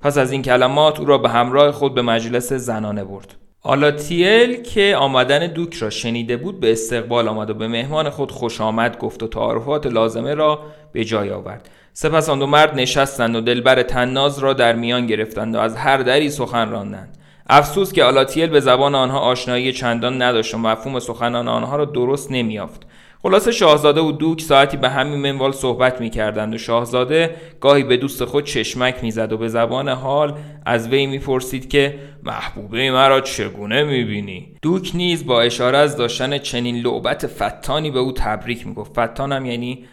[0.00, 3.34] پس از این کلمات او را به همراه خود به مجلس زنانه برد.
[3.62, 8.60] آلاتیل که آمدن دوک را شنیده بود به استقبال آمد و به مهمان خود خوش
[8.60, 10.60] آمد گفت و تعارفات لازمه را
[10.92, 11.68] به جای آورد.
[11.96, 15.96] سپس آن دو مرد نشستند و دلبر تناز را در میان گرفتند و از هر
[15.96, 17.18] دری سخن راندند.
[17.48, 22.32] افسوس که آلاتیل به زبان آنها آشنایی چندان نداشت و مفهوم سخنان آنها را درست
[22.32, 22.86] نمیافت
[23.22, 27.96] خلاصه شاهزاده و دوک ساعتی به همین منوال صحبت می کردند و شاهزاده گاهی به
[27.96, 30.34] دوست خود چشمک می‌زد و به زبان حال
[30.66, 36.76] از وی می‌پرسید که محبوبه مرا چگونه می‌بینی؟ دوک نیز با اشاره از داشتن چنین
[36.76, 39.00] لعبت فتانی به او تبریک می‌گفت.
[39.00, 39.84] فتانم یعنی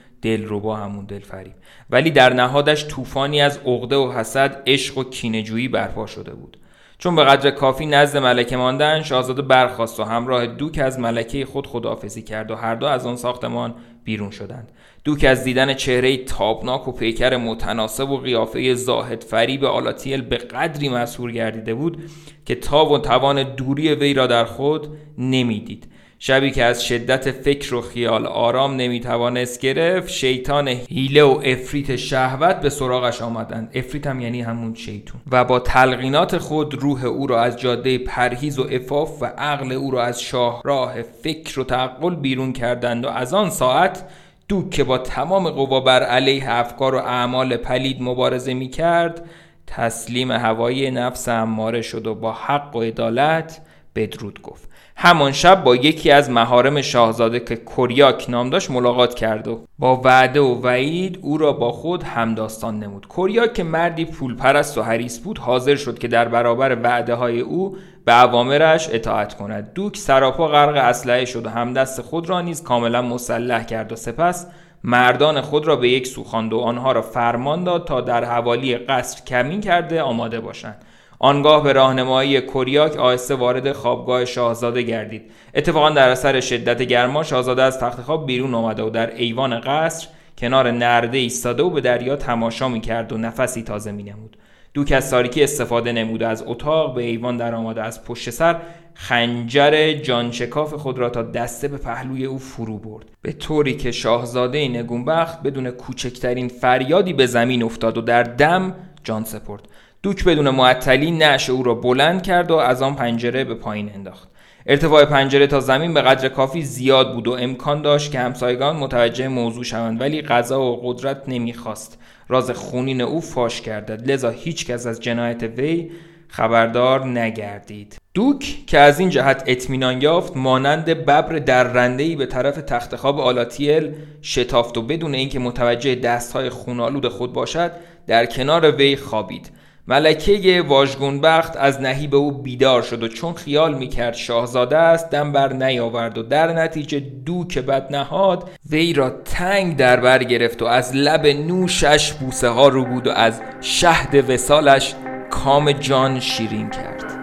[0.64, 1.54] با همون دلفریب
[1.90, 6.58] ولی در نهادش طوفانی از عقده و حسد عشق و کینهجویی برپا شده بود.
[6.98, 11.68] چون به قدر کافی نزد ملکه ماندن شاهزاده برخواست و همراه دوک از ملکه خود
[11.68, 14.72] خداحافظی کرد و هر دو از آن ساختمان بیرون شدند.
[15.04, 20.90] دوک از دیدن چهره تابناک و پیکر متناسب و قیافه زاهد فریب آلاتیل به قدری
[20.90, 22.04] مسهور گردیده بود
[22.46, 25.91] که تاب و توان دوری وی را در خود نمی‌دید.
[26.24, 32.56] شبی که از شدت فکر و خیال آرام نمی‌توانست گرفت شیطان هیله و افریت شهوت
[32.56, 33.72] به سراغش آمدند.
[33.74, 35.22] افریت هم یعنی همون شیطون.
[35.32, 39.92] و با تلقینات خود روح او را از جاده پرهیز و افاف و عقل او
[39.92, 44.04] را از شاهراه فکر و تعقل بیرون کردند و از آن ساعت
[44.48, 49.30] دوک که با تمام قوا بر علیه افکار و اعمال پلید مبارزه می کرد
[49.68, 53.62] تسلیم هوایی نفس اماره شد و با حق و عدالت
[53.96, 54.71] بدرود گفت.
[55.04, 60.02] همان شب با یکی از مهارم شاهزاده که کوریاک نام داشت ملاقات کرد و با
[60.04, 63.08] وعده و وعید او را با خود همداستان نمود.
[63.08, 67.78] کوریاک که مردی پولپرست و حریص بود حاضر شد که در برابر وعده های او
[68.06, 69.74] به عوامرش اطاعت کند.
[69.74, 74.48] دوک سراپا غرق اسلحه شد و همدست خود را نیز کاملا مسلح کرد و سپس
[74.84, 79.22] مردان خود را به یک سوخاند و آنها را فرمان داد تا در حوالی قصر
[79.26, 80.86] کمین کرده آماده باشند.
[81.24, 85.32] آنگاه به راهنمایی کوریاک آهسته وارد خوابگاه شاهزاده گردید.
[85.56, 90.08] اتفاقا در اثر شدت گرما شاهزاده از تخت خواب بیرون آمده و در ایوان قصر
[90.38, 94.38] کنار نرده ایستاده و به دریا تماشا می کرد و نفسی تازه می نمود.
[94.74, 98.62] دوک از تاریکی استفاده نموده از اتاق به ایوان در آمده از پشت سر
[98.94, 103.06] خنجر جانشکاف خود را تا دسته به پهلوی او فرو برد.
[103.22, 109.24] به طوری که شاهزاده نگونبخت بدون کوچکترین فریادی به زمین افتاد و در دم جان
[109.24, 109.68] سپرد.
[110.04, 114.30] دوک بدون معطلی نعش او را بلند کرد و از آن پنجره به پایین انداخت.
[114.66, 119.28] ارتفاع پنجره تا زمین به قدر کافی زیاد بود و امکان داشت که همسایگان متوجه
[119.28, 121.98] موضوع شوند ولی غذا و قدرت نمی‌خواست.
[122.28, 124.12] راز خونین او فاش گردد.
[124.12, 125.92] لذا هیچ کس از جنایت وی
[126.28, 127.98] خبردار نگردید.
[128.14, 133.94] دوک که از این جهت اطمینان یافت مانند ببر درندهی به طرف تخت خواب آلاتیل
[134.22, 137.72] شتافت و بدون اینکه متوجه دستهای خونالود خود باشد
[138.08, 139.61] در کنار وی خوابید.
[139.92, 145.54] ملکه واژگونبخت از نهیب او بیدار شد و چون خیال می‌کرد شاهزاده است دم بر
[145.54, 150.66] نیاورد و در نتیجه دو که بد نهاد وی را تنگ در بر گرفت و
[150.66, 154.96] از لب نوشش بوسه ها رو بود و از شهد وسالش
[155.30, 157.21] کام جان شیرین کرد.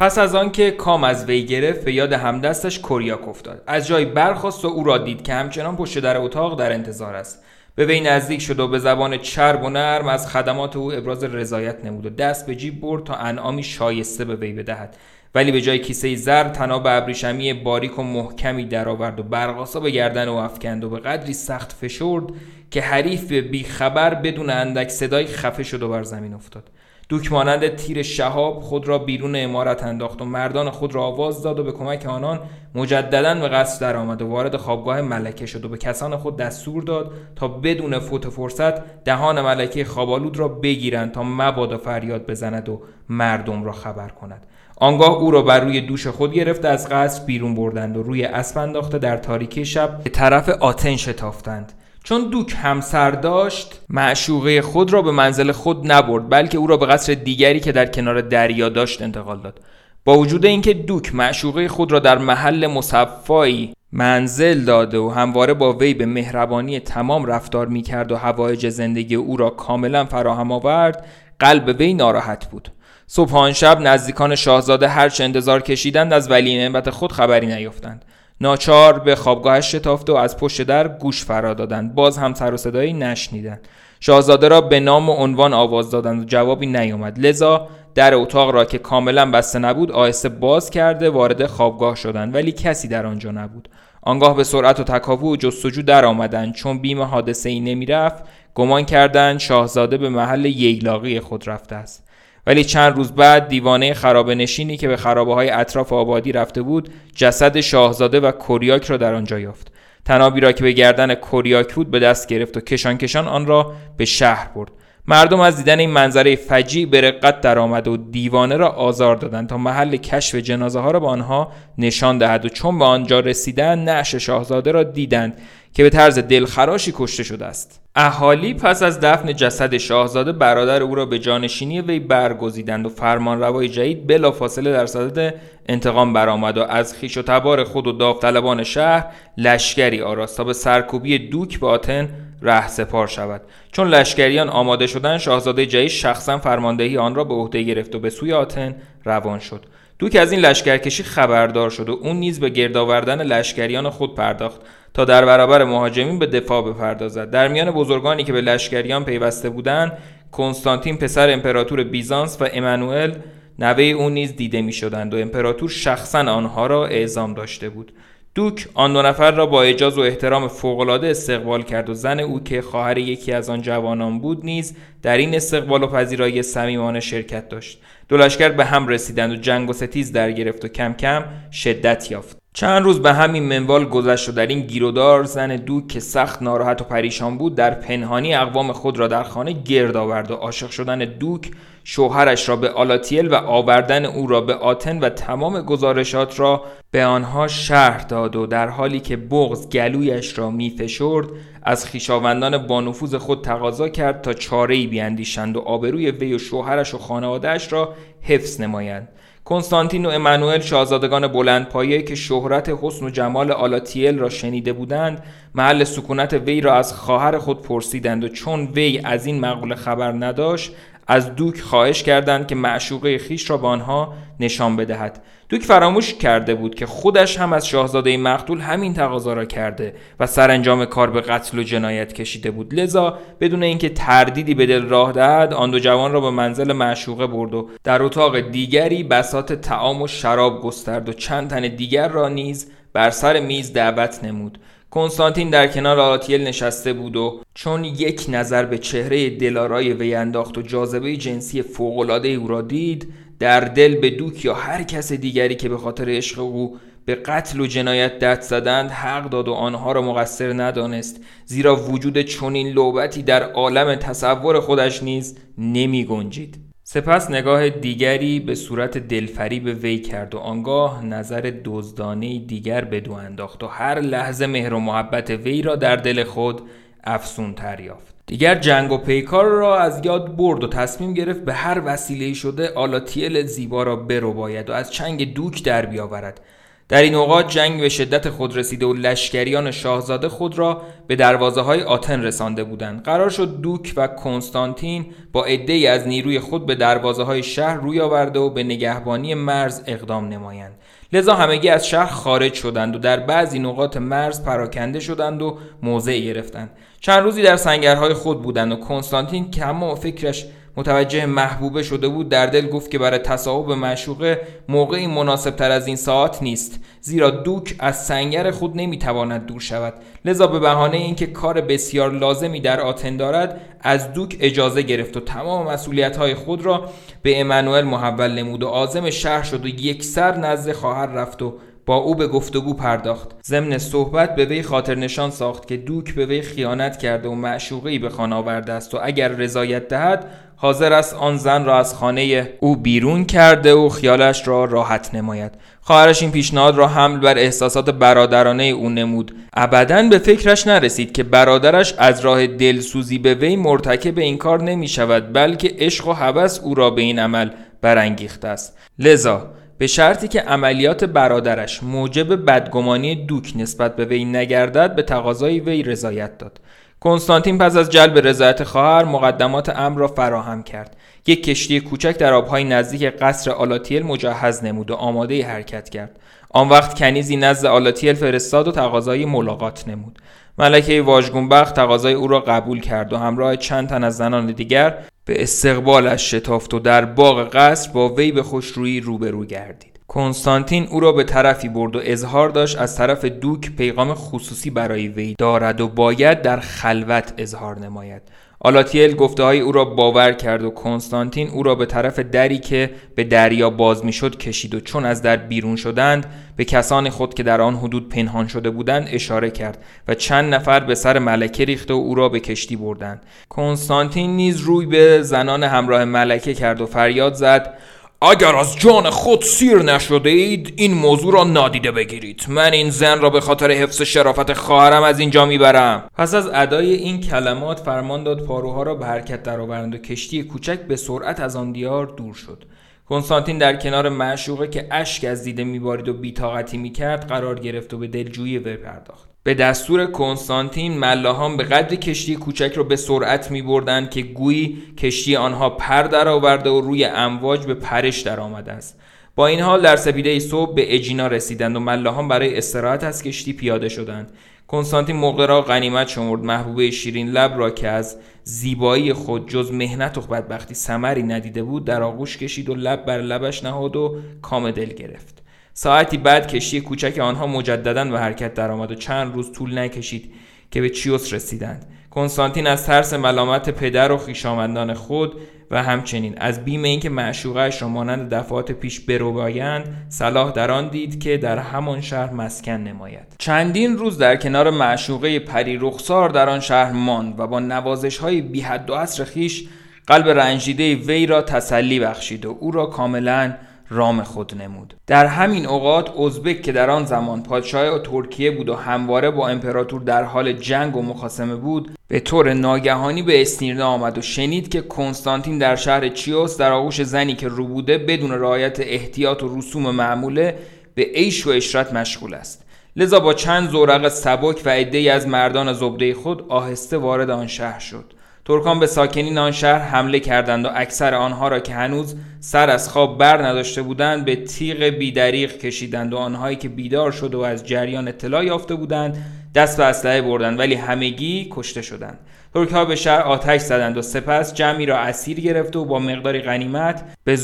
[0.00, 3.62] پس از آنکه کام از وی گرفت به یاد همدستش کوریاک افتاد.
[3.66, 7.42] از جای برخواست و او را دید که همچنان پشت در اتاق در انتظار است.
[7.74, 11.84] به وی نزدیک شد و به زبان چرب و نرم از خدمات او ابراز رضایت
[11.84, 14.96] نمود و دست به جیب برد تا انعامی شایسته به وی بدهد.
[15.34, 20.28] ولی به جای کیسه زر تناب ابریشمی باریک و محکمی درآورد و برقاسا به گردن
[20.28, 22.24] او افکند و به قدری سخت فشرد
[22.70, 26.70] که حریف به بیخبر بدون اندک صدای خفه شد و بر زمین افتاد.
[27.10, 31.58] دوک مانند تیر شهاب خود را بیرون امارت انداخت و مردان خود را آواز داد
[31.58, 32.40] و به کمک آنان
[32.74, 37.12] مجددا به قصد درآمد و وارد خوابگاه ملکه شد و به کسان خود دستور داد
[37.36, 43.64] تا بدون فوت فرصت دهان ملکه خوابالود را بگیرند تا مبادا فریاد بزند و مردم
[43.64, 44.46] را خبر کند.
[44.76, 48.58] آنگاه او را بر روی دوش خود گرفته از قصر بیرون بردند و روی اسب
[48.58, 51.72] انداخته در تاریکی شب به طرف آتن شتافتند.
[52.10, 56.86] چون دوک همسر داشت معشوقه خود را به منزل خود نبرد بلکه او را به
[56.86, 59.60] قصر دیگری که در کنار دریا داشت انتقال داد.
[60.04, 65.72] با وجود اینکه دوک معشوقه خود را در محل مصفایی منزل داده و همواره با
[65.72, 71.06] وی به مهربانی تمام رفتار می‌کرد و هوایج زندگی او را کاملا فراهم آورد
[71.38, 72.68] قلب وی ناراحت بود.
[73.06, 78.04] صبحان شب نزدیکان شاهزاده هرچه انتظار کشیدند از ولی نعمت خود خبری نیافتند.
[78.42, 81.94] ناچار به خوابگاهش شتافت و از پشت در گوش فرا دادند.
[81.94, 83.68] باز هم سر و صدایی نشنیدند.
[84.00, 87.18] شاهزاده را به نام و عنوان آواز دادند و جوابی نیامد.
[87.18, 92.34] لذا در اتاق را که کاملا بسته نبود آهسته باز کرده وارد خوابگاه شدند.
[92.34, 93.68] ولی کسی در آنجا نبود.
[94.02, 96.54] آنگاه به سرعت و تکاپو و جستجو در آمدند.
[96.54, 98.24] چون بیم حادثه ای نمی‌رفت
[98.54, 102.09] گمان کردند شاهزاده به محل ییلاقی خود رفته است.
[102.50, 106.88] ولی چند روز بعد دیوانه خرابه نشینی که به خرابه های اطراف آبادی رفته بود
[107.14, 109.72] جسد شاهزاده و کوریاک را در آنجا یافت.
[110.04, 113.72] تنابی را که به گردن کوریاک بود به دست گرفت و کشان کشان آن را
[113.96, 114.70] به شهر برد.
[115.06, 119.58] مردم از دیدن این منظره فجی به رقت درآمد و دیوانه را آزار دادند تا
[119.58, 124.14] محل کشف جنازه ها را به آنها نشان دهد و چون به آنجا رسیدند نعش
[124.14, 125.40] شاهزاده را دیدند.
[125.74, 127.80] که به طرز دلخراشی کشته شده است.
[127.94, 133.68] اهالی پس از دفن جسد شاهزاده برادر او را به جانشینی وی برگزیدند و فرمانروای
[133.68, 135.34] جدید بلافاصله در صدد
[135.68, 139.06] انتقام برآمد و از خیش و تبار خود و داوطلبان شهر
[139.36, 142.08] لشکری آراست تا به سرکوبی دوک به آتن
[142.42, 143.42] ره سپار شود.
[143.72, 148.10] چون لشکریان آماده شدن شاهزاده جدید شخصا فرماندهی آن را به عهده گرفت و به
[148.10, 149.64] سوی آتن روان شد.
[149.98, 154.60] دوک از این لشکرکشی خبردار شد و اون نیز به گرد آوردن لشکریان خود پرداخت.
[154.94, 157.30] تا در برابر مهاجمین به دفاع بپردازد.
[157.30, 159.92] در میان بزرگانی که به لشکریان پیوسته بودند
[160.32, 163.12] کنستانتین پسر امپراتور بیزانس و امانوئل
[163.58, 167.92] نوه او نیز دیده می شدند و امپراتور شخصا آنها را اعزام داشته بود.
[168.34, 172.40] دوک آن دو نفر را با اجاز و احترام فوقالعاده استقبال کرد و زن او
[172.40, 177.48] که خواهر یکی از آن جوانان بود نیز در این استقبال و پذیرایی صمیمانه شرکت
[177.48, 177.80] داشت.
[178.08, 182.10] دو لشکر به هم رسیدند و جنگ و ستیز در گرفت و کم کم شدت
[182.10, 182.38] یافت.
[182.52, 186.80] چند روز به همین منوال گذشت و در این گیرودار زن دوک که سخت ناراحت
[186.80, 190.98] و پریشان بود در پنهانی اقوام خود را در خانه گرد آورد و عاشق شدن
[190.98, 191.50] دوک
[191.84, 197.04] شوهرش را به آلاتیل و آوردن او را به آتن و تمام گزارشات را به
[197.04, 201.26] آنها شهر داد و در حالی که بغز گلویش را میفشرد
[201.62, 206.98] از خیشاوندان بانفوذ خود تقاضا کرد تا چارهای بیاندیشند و آبروی وی و شوهرش و
[206.98, 209.08] خانوادهش را حفظ نمایند.
[209.50, 215.22] کنستانتین و امانوئل شاهزادگان بلند پایه که شهرت حسن و جمال آلاتیل را شنیده بودند
[215.54, 220.12] محل سکونت وی را از خواهر خود پرسیدند و چون وی از این مقوله خبر
[220.12, 220.72] نداشت
[221.06, 225.22] از دوک خواهش کردند که معشوقه خیش را به آنها نشان بدهد.
[225.50, 230.26] دوک فراموش کرده بود که خودش هم از شاهزاده مقتول همین تقاضا را کرده و
[230.26, 232.74] سرانجام کار به قتل و جنایت کشیده بود.
[232.74, 237.26] لذا بدون اینکه تردیدی به دل راه دهد آن دو جوان را به منزل معشوقه
[237.26, 242.28] برد و در اتاق دیگری بسات تعام و شراب گسترد و چند تن دیگر را
[242.28, 244.58] نیز بر سر میز دعوت نمود.
[244.90, 250.58] کنستانتین در کنار آتیل نشسته بود و چون یک نظر به چهره دلارای وی انداخت
[250.58, 255.54] و جاذبه جنسی فوقالعاده او را دید در دل به دوک یا هر کس دیگری
[255.54, 259.92] که به خاطر عشق او به قتل و جنایت دست زدند حق داد و آنها
[259.92, 266.58] را مقصر ندانست زیرا وجود چنین لوبتی در عالم تصور خودش نیز نمی گنجید.
[266.82, 273.00] سپس نگاه دیگری به صورت دلفری به وی کرد و آنگاه نظر دزدانه دیگر به
[273.00, 276.62] دو انداخت و هر لحظه مهر و محبت وی را در دل خود
[277.04, 281.52] افسون تر یافت دیگر جنگ و پیکار را از یاد برد و تصمیم گرفت به
[281.52, 286.40] هر وسیله شده آلاتیل زیبا را برو باید و از چنگ دوک در بیاورد.
[286.88, 291.60] در این اوقات جنگ به شدت خود رسیده و لشکریان شاهزاده خود را به دروازه
[291.60, 293.02] های آتن رسانده بودند.
[293.02, 298.00] قرار شد دوک و کنستانتین با عده از نیروی خود به دروازه های شهر روی
[298.00, 300.72] آورده و به نگهبانی مرز اقدام نمایند.
[301.12, 306.18] لذا همگی از شهر خارج شدند و در بعضی نقاط مرز پراکنده شدند و موضع
[306.18, 306.70] گرفتند.
[307.00, 312.28] چند روزی در سنگرهای خود بودند و کنستانتین که اما فکرش متوجه محبوبه شده بود
[312.28, 317.30] در دل گفت که برای تصاحب معشوقه موقعی مناسب تر از این ساعت نیست زیرا
[317.30, 319.94] دوک از سنگر خود نمی‌تواند دور شود.
[320.24, 325.20] لذا به بهانه اینکه کار بسیار لازمی در آتن دارد از دوک اجازه گرفت و
[325.20, 326.88] تمام مسئولیت های خود را
[327.22, 331.54] به امانوئل محول نمود و عازم شهر شد و یک سر نزد خواهر رفت و
[331.90, 333.30] با او به گفتگو پرداخت.
[333.46, 337.98] ضمن صحبت به وی خاطر نشان ساخت که دوک به وی خیانت کرده و معشوقه
[337.98, 340.26] به خانه آورده است و اگر رضایت دهد
[340.56, 345.52] حاضر است آن زن را از خانه او بیرون کرده و خیالش را راحت نماید.
[345.80, 349.34] خواهرش این پیشنهاد را حمل بر احساسات برادرانه او نمود.
[349.54, 354.88] ابدا به فکرش نرسید که برادرش از راه دلسوزی به وی مرتکب این کار نمی
[354.88, 357.50] شود بلکه عشق و هوس او را به این عمل
[357.82, 358.78] برانگیخته است.
[358.98, 359.46] لذا
[359.80, 365.82] به شرطی که عملیات برادرش موجب بدگمانی دوک نسبت به وی نگردد به تقاضای وی
[365.82, 366.60] رضایت داد.
[367.00, 370.96] کنستانتین پس از جلب رضایت خواهر مقدمات امر را فراهم کرد.
[371.26, 376.20] یک کشتی کوچک در آبهای نزدیک قصر آلاتیل مجهز نمود و آماده حرکت کرد.
[376.50, 380.18] آن وقت کنیزی نزد آلاتیل فرستاد و تقاضای ملاقات نمود.
[380.60, 385.42] ملکه واژگونبخت تقاضای او را قبول کرد و همراه چند تن از زنان دیگر به
[385.42, 390.00] استقبالش شتافت و در باغ قصر با وی به خوشرویی روبرو گردید.
[390.08, 395.08] کنستانتین او را به طرفی برد و اظهار داشت از طرف دوک پیغام خصوصی برای
[395.08, 398.22] وی دارد و باید در خلوت اظهار نماید.
[398.62, 402.90] آلاتیل گفته های او را باور کرد و کنستانتین او را به طرف دری که
[403.14, 407.42] به دریا باز می‌شد کشید و چون از در بیرون شدند به کسان خود که
[407.42, 411.94] در آن حدود پنهان شده بودند اشاره کرد و چند نفر به سر ملکه ریخته
[411.94, 413.22] و او را به کشتی بردند.
[413.48, 417.74] کنستانتین نیز روی به زنان همراه ملکه کرد و فریاد زد
[418.22, 422.44] اگر از جان خود سیر نشده اید این موضوع را نادیده بگیرید.
[422.48, 426.08] من این زن را به خاطر حفظ شرافت خواهرم از اینجا می‌برم.
[426.16, 430.80] پس از ادای این کلمات فرمان داد پاروها را به حرکت درآورند و کشتی کوچک
[430.80, 432.64] به سرعت از آن دیار دور شد.
[433.08, 437.98] کنستانتین در کنار معشوقه که اشک از دیده میبارید و بیتاقتی می‌کرد قرار گرفت و
[437.98, 439.29] به دلجویی وی پرداخت.
[439.42, 444.82] به دستور کنستانتین ملاحان به قدری کشتی کوچک را به سرعت می بردند که گویی
[444.98, 449.00] کشتی آنها پر درآورده و روی امواج به پرش در آمده است
[449.36, 453.52] با این حال در سپیده صبح به اجینا رسیدند و ملاحان برای استراحت از کشتی
[453.52, 454.32] پیاده شدند.
[454.68, 460.18] کنستانتین موقع را غنیمت شمرد محبوبه شیرین لب را که از زیبایی خود جز مهنت
[460.18, 464.70] و بدبختی سمری ندیده بود در آغوش کشید و لب بر لبش نهاد و کام
[464.70, 465.39] دل گرفت.
[465.74, 470.32] ساعتی بعد کشتی کوچک آنها مجددا به حرکت درآمد و چند روز طول نکشید
[470.70, 471.86] که به چیوس رسیدند.
[472.10, 475.40] کنستانتین از ترس ملامت پدر و خویشاوندان خود
[475.70, 481.20] و همچنین از بیم اینکه معشوقش را مانند دفعات پیش بروبایند صلاح در آن دید
[481.20, 483.34] که در همان شهر مسکن نماید.
[483.38, 488.40] چندین روز در کنار معشوقه پری رخسار در آن شهر ماند و با نوازش های
[488.40, 489.68] بی و عصر خیش
[490.06, 493.54] قلب رنجیده وی را تسلی بخشید و او را کاملا
[493.90, 494.94] رام خود نمود.
[495.06, 500.00] در همین اوقات ازبک که در آن زمان پادشاه ترکیه بود و همواره با امپراتور
[500.00, 504.80] در حال جنگ و مخاسمه بود به طور ناگهانی به اسنیرنا آمد و شنید که
[504.80, 509.90] کنستانتین در شهر چیوس در آغوش زنی که رو بوده بدون رعایت احتیاط و رسوم
[509.90, 510.58] معموله
[510.94, 512.64] به عیش و اشرت مشغول است.
[512.96, 517.78] لذا با چند زورق سبک و عدهای از مردان زبده خود آهسته وارد آن شهر
[517.78, 518.04] شد.
[518.50, 522.88] ترکان به ساکنین آن شهر حمله کردند و اکثر آنها را که هنوز سر از
[522.88, 527.66] خواب بر نداشته بودند به تیغ بیدریق کشیدند و آنهایی که بیدار شده و از
[527.66, 529.24] جریان اطلاع یافته بودند
[529.54, 532.18] دست به اسلحه بردند ولی همگی کشته شدند.
[532.54, 536.40] ترک ها به شهر آتش زدند و سپس جمعی را اسیر گرفت و با مقداری
[536.40, 537.38] غنیمت به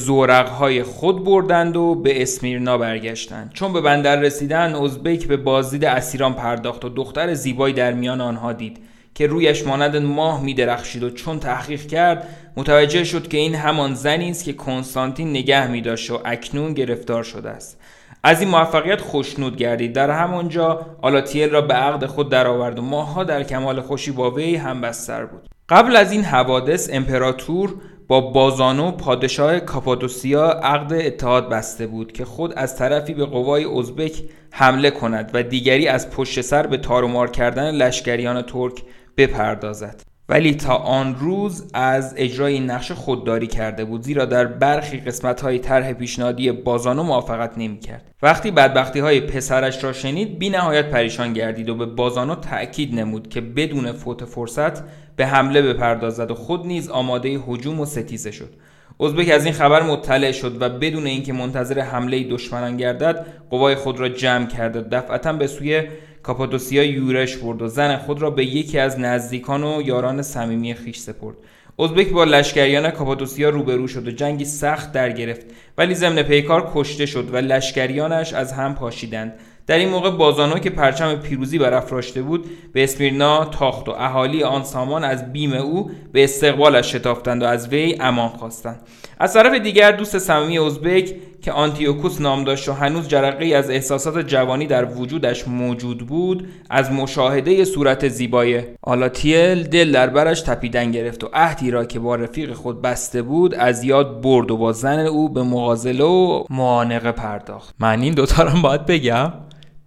[0.58, 3.50] های خود بردند و به اسمیرنا برگشتند.
[3.52, 8.52] چون به بندر رسیدند ازبک به بازدید اسیران پرداخت و دختر زیبایی در میان آنها
[8.52, 8.78] دید.
[9.16, 13.94] که رویش مانند ماه می درخشید و چون تحقیق کرد متوجه شد که این همان
[13.94, 17.80] زنی است که کنستانتین نگه می داشت و اکنون گرفتار شده است.
[18.22, 19.92] از این موفقیت خوشنود گردید.
[19.92, 24.56] در همانجا آلاتیل را به عقد خود درآورد و ماهها در کمال خوشی با وی
[24.56, 25.48] هم بستر بود.
[25.68, 27.74] قبل از این حوادث امپراتور
[28.08, 34.22] با بازانو پادشاه کاپادوسیا عقد اتحاد بسته بود که خود از طرفی به قوای ازبک
[34.50, 38.82] حمله کند و دیگری از پشت سر به تارومار کردن لشکریان ترک
[39.16, 40.02] بپردازد.
[40.28, 45.40] ولی تا آن روز از اجرای این نقشه خودداری کرده بود زیرا در برخی قسمت
[45.40, 50.90] های طرح پیشنهادی بازانو موافقت نمی کرد وقتی بدبختی های پسرش را شنید بی نهایت
[50.90, 54.82] پریشان گردید و به بازانو تأکید نمود که بدون فوت فرصت
[55.16, 58.54] به حمله بپردازد و خود نیز آماده هجوم و ستیزه شد.
[59.00, 64.00] ازبک از این خبر مطلع شد و بدون اینکه منتظر حمله دشمنان گردد قوای خود
[64.00, 65.82] را جمع کرد و دفعتا به سوی
[66.26, 70.98] کاپادوسیا یورش برد و زن خود را به یکی از نزدیکان و یاران صمیمی خیش
[70.98, 71.36] سپرد.
[71.78, 75.46] ازبک با لشکریان کاپادوسیا روبرو شد و جنگی سخت در گرفت
[75.78, 79.34] ولی ضمن پیکار کشته شد و لشکریانش از هم پاشیدند.
[79.66, 84.64] در این موقع بازانو که پرچم پیروزی برافراشته بود به اسمیرنا تاخت و اهالی آن
[84.64, 88.80] سامان از بیم او به استقبالش شتافتند و از وی امان خواستند.
[89.18, 91.14] از طرف دیگر دوست صمیمی ازبک
[91.46, 96.92] که آنتیوکوس نام داشت و هنوز جرقه از احساسات جوانی در وجودش موجود بود از
[96.92, 102.52] مشاهده صورت زیبای آلاتیل دل در برش تپیدن گرفت و عهدی را که با رفیق
[102.52, 107.74] خود بسته بود از یاد برد و با زن او به مغازله و معانقه پرداخت.
[107.78, 109.32] من این دوتا رو باید بگم.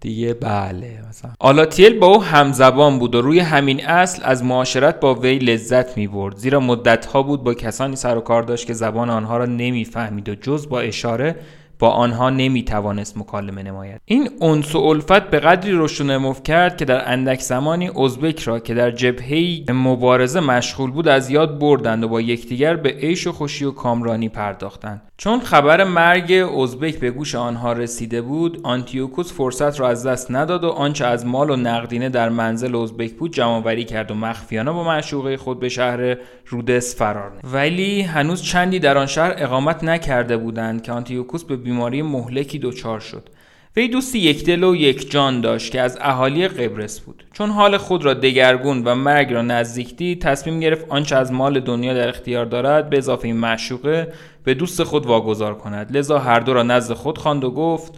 [0.02, 1.32] دیگه بله مثلا.
[1.39, 6.08] آلاتیل با او همزبان بود و روی همین اصل از معاشرت با وی لذت می
[6.08, 9.45] برد زیرا مدت ها بود با کسانی سر و کار داشت که زبان آنها را
[9.45, 11.36] نمی‌فهمید و جز با اشاره
[11.80, 14.02] با آنها نمی‌توانست مکالمه نماید.
[14.06, 18.74] این انس و الفت به قدری رشد کرد که در اندک زمانی ازبک را که
[18.74, 23.66] در جبهه مبارزه مشغول بود از یاد بردند و با یکدیگر به عیش و خوشی
[23.66, 25.02] و کامرانی پرداختند.
[25.20, 30.63] چون خبر مرگ ازبک به گوش آنها رسیده بود آنتیوکوس فرصت را از دست نداد
[30.63, 34.84] و آنچه از مال و نقدینه در منزل ازبک بود جمعآوری کرد و مخفیانه با
[34.84, 36.17] معشوقه خود به شهر
[36.47, 42.01] رودس فرار ولی هنوز چندی در آن شهر اقامت نکرده بودند که آنتیوکوس به بیماری
[42.01, 43.30] مهلکی دچار شد.
[43.76, 47.24] وی دوستی یک دل و یک جان داشت که از اهالی قبرس بود.
[47.34, 51.59] چون حال خود را دگرگون و مرگ را نزدیک دید تصمیم گرفت آنچه از مال
[51.59, 54.13] دنیا در اختیار دارد به اضافه این معشوقه
[54.43, 55.97] به دوست خود واگذار کند.
[55.97, 57.93] لذا هر دو را نزد خود خواند و گفت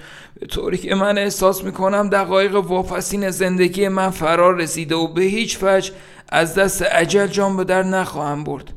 [0.50, 5.92] طوری که من احساس می‌کنم دقایق واپسین زندگی من فرار رسیده و به هیچ وجه
[6.30, 8.74] از دست عجل جان به در نخواهم برد.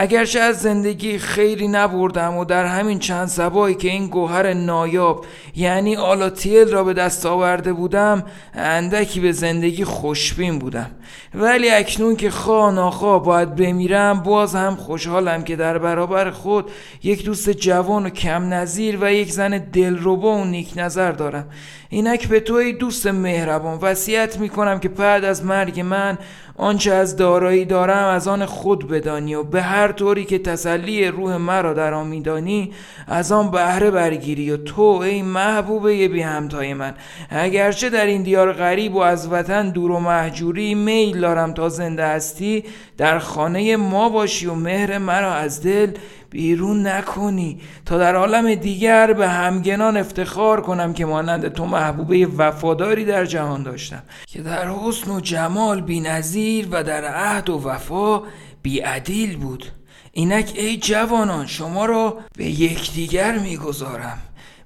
[0.00, 5.24] اگرچه از زندگی خیری نبردم و در همین چند سبایی که این گوهر نایاب
[5.56, 8.24] یعنی آلاتیل را به دست آورده بودم
[8.54, 10.90] اندکی به زندگی خوشبین بودم.
[11.34, 16.70] ولی اکنون که خواه ناخواه باید بمیرم باز هم خوشحالم که در برابر خود
[17.02, 21.46] یک دوست جوان و کم نظیر و یک زن دلربا و نیک نظر دارم.
[21.88, 26.18] اینک به توی دوست مهربان وصیت می‌کنم که بعد از مرگ من
[26.58, 31.36] آنچه از دارایی دارم از آن خود بدانی و به هر طوری که تسلی روح
[31.36, 32.72] مرا در آن میدانی
[33.06, 36.94] از آن بهره برگیری و تو ای محبوبه بی همتای من.
[37.30, 42.06] اگرچه در این دیار غریب و از وطن دور و محجوری میل دارم تا زنده
[42.06, 42.64] هستی
[42.98, 45.92] در خانه ما باشی و مهر مرا از دل
[46.30, 53.04] بیرون نکنی تا در عالم دیگر به همگنان افتخار کنم که مانند تو محبوبه وفاداری
[53.04, 54.02] در جهان داشتم.
[54.26, 58.22] که در حسن و جمال بی نظیر و در عهد و وفا
[58.62, 59.66] بی عدیل بود.
[60.12, 64.18] اینک ای جوانان شما را به یکدیگر می‌گذارم.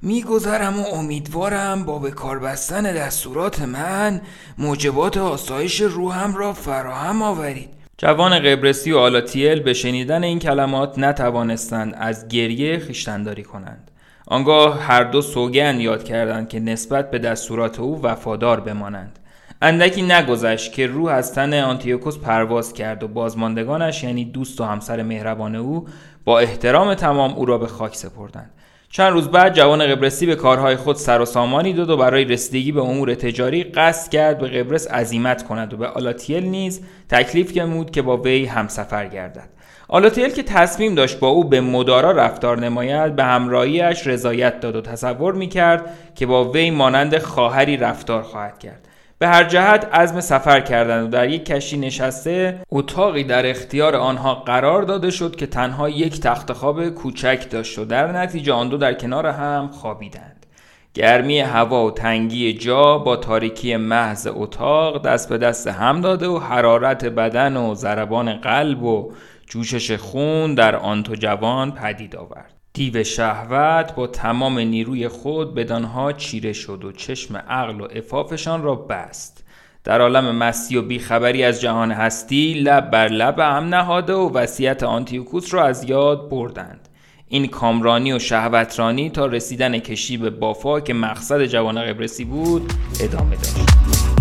[0.03, 4.21] میگذرم و امیدوارم با به کار بستن دستورات من
[4.59, 7.82] موجبات آسایش روحم را فراهم آورید.
[8.03, 13.91] جوان قبرسی و آلاتیل به شنیدن این کلمات نتوانستند از گریه خیشتنداری کنند.
[14.27, 19.19] آنگاه هر دو سوگن یاد کردند که نسبت به دستورات او وفادار بمانند.
[19.63, 25.03] اندکی نگذشت که روح از تن آنتیوکوس پرواز کرد و بازماندگانش یعنی دوست و همسر
[25.03, 25.89] مهربان او
[26.25, 28.51] با احترام تمام او را به خاک سپردند.
[28.95, 32.73] چند روز بعد جوان قبرسی به کارهای خود سر و سامانی داد و برای رسیدگی
[32.73, 37.91] به امور تجاری قصد کرد به قبرس عزیمت کند و به آلاتیل نیز تکلیف نمود
[37.91, 39.49] که با وی همسفر گردد.
[39.89, 44.81] آلاتیل که تصمیم داشت با او به مدارا رفتار نماید به همراهیش رضایت داد و
[44.81, 45.85] تصور می‌کرد
[46.15, 48.89] که با وی مانند خواهری رفتار خواهد کرد.
[49.23, 54.35] به هر جهت عزم سفر کردند و در یک کشتی نشسته اتاقی در اختیار آنها
[54.35, 58.77] قرار داده شد که تنها یک تخت خواب کوچک داشت و در نتیجه آن دو
[58.77, 60.47] در کنار هم خوابیدند.
[60.95, 66.39] گرمی هوا و تنگی جا با تاریکی محض اتاق دست به دست هم داده و
[66.39, 69.13] حرارت بدن و ضربان قلب و
[69.47, 72.62] جوشش خون در آن تو جوان پدید آورد.
[72.75, 78.75] دیو شهوت با تمام نیروی خود بدانها چیره شد و چشم عقل و افافشان را
[78.75, 79.45] بست.
[79.85, 84.83] در عالم مستی و بیخبری از جهان هستی لب بر لب هم نهاده و وصیت
[84.83, 86.89] آنتیوکوس را از یاد بردند.
[87.29, 93.37] این کامرانی و شهوترانی تا رسیدن کشی به بافا که مقصد جوان قبرسی بود ادامه
[93.37, 94.12] داشت.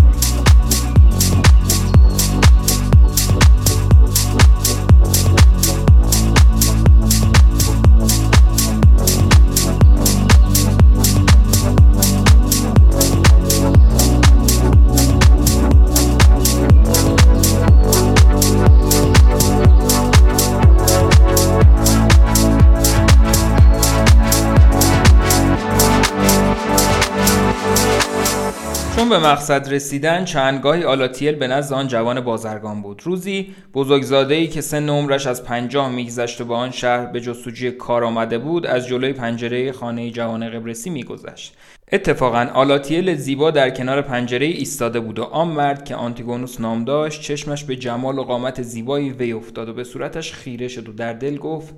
[29.12, 33.02] به مقصد رسیدن چندگاهی آلاتیل به نزد آن جوان بازرگان بود.
[33.04, 37.70] روزی بزرگزاده ای که سن عمرش از پنجاه میگذشت و به آن شهر به جستجوی
[37.70, 41.56] کار آمده بود از جلوی پنجره خانه جوان قبرسی میگذشت.
[41.92, 47.20] اتفاقا آلاتیل زیبا در کنار پنجره ایستاده بود و آن مرد که آنتیگونوس نام داشت
[47.22, 51.12] چشمش به جمال و قامت زیبایی وی افتاد و به صورتش خیره شد و در
[51.12, 51.74] دل گفت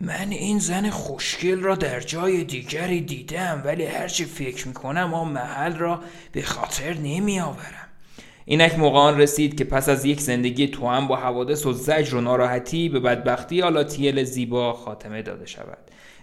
[0.00, 5.76] من این زن خوشگل را در جای دیگری دیدم ولی هرچی فکر می‌کنم آن محل
[5.76, 6.00] را
[6.32, 7.86] به خاطر نمی آورم
[8.44, 12.88] اینک موقع رسید که پس از یک زندگی توام با حوادث و زجر و ناراحتی
[12.88, 15.78] به بدبختی آلاتیل زیبا خاتمه داده شود.